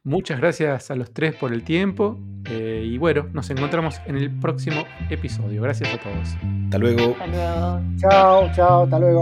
Muchas 0.03 0.39
gracias 0.39 0.89
a 0.89 0.95
los 0.95 1.13
tres 1.13 1.35
por 1.35 1.53
el 1.53 1.63
tiempo 1.63 2.17
eh, 2.49 2.83
y 2.85 2.97
bueno, 2.97 3.27
nos 3.33 3.49
encontramos 3.49 3.99
en 4.05 4.17
el 4.17 4.31
próximo 4.39 4.83
episodio. 5.09 5.61
Gracias 5.61 5.93
a 5.93 5.97
todos. 5.99 6.29
Hasta 6.65 6.77
luego. 6.77 7.11
Hasta 7.11 7.27
luego. 7.27 7.81
Chao, 7.99 8.51
chao, 8.53 8.83
hasta 8.83 8.99
luego. 8.99 9.21